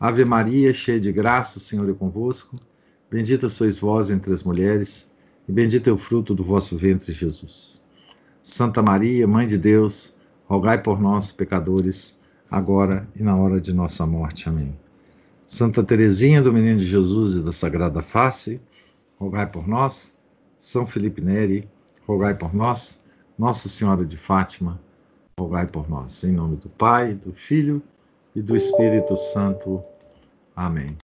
Ave 0.00 0.24
Maria, 0.24 0.72
cheia 0.72 0.98
de 0.98 1.12
graça, 1.12 1.58
o 1.58 1.60
Senhor 1.60 1.88
é 1.90 1.92
convosco. 1.92 2.58
Bendita 3.10 3.50
sois 3.50 3.76
vós 3.76 4.08
entre 4.08 4.32
as 4.32 4.42
mulheres, 4.42 5.12
e 5.46 5.52
bendito 5.52 5.90
é 5.90 5.92
o 5.92 5.98
fruto 5.98 6.34
do 6.34 6.42
vosso 6.42 6.78
ventre, 6.78 7.12
Jesus. 7.12 7.81
Santa 8.42 8.82
Maria, 8.82 9.26
Mãe 9.26 9.46
de 9.46 9.56
Deus, 9.56 10.12
rogai 10.46 10.82
por 10.82 11.00
nós, 11.00 11.30
pecadores, 11.30 12.20
agora 12.50 13.08
e 13.14 13.22
na 13.22 13.36
hora 13.36 13.60
de 13.60 13.72
nossa 13.72 14.04
morte. 14.04 14.48
Amém. 14.48 14.76
Santa 15.46 15.84
Teresinha 15.84 16.42
do 16.42 16.52
Menino 16.52 16.78
de 16.78 16.86
Jesus 16.86 17.36
e 17.36 17.40
da 17.40 17.52
Sagrada 17.52 18.02
Face, 18.02 18.60
rogai 19.18 19.46
por 19.46 19.68
nós. 19.68 20.12
São 20.58 20.86
Felipe 20.86 21.20
Neri, 21.20 21.68
rogai 22.06 22.34
por 22.34 22.52
nós. 22.54 23.00
Nossa 23.38 23.68
Senhora 23.68 24.04
de 24.04 24.16
Fátima, 24.16 24.80
rogai 25.38 25.66
por 25.66 25.88
nós. 25.88 26.24
Em 26.24 26.32
nome 26.32 26.56
do 26.56 26.68
Pai, 26.68 27.14
do 27.14 27.32
Filho 27.32 27.80
e 28.34 28.42
do 28.42 28.56
Espírito 28.56 29.16
Santo. 29.16 29.82
Amém. 30.56 30.96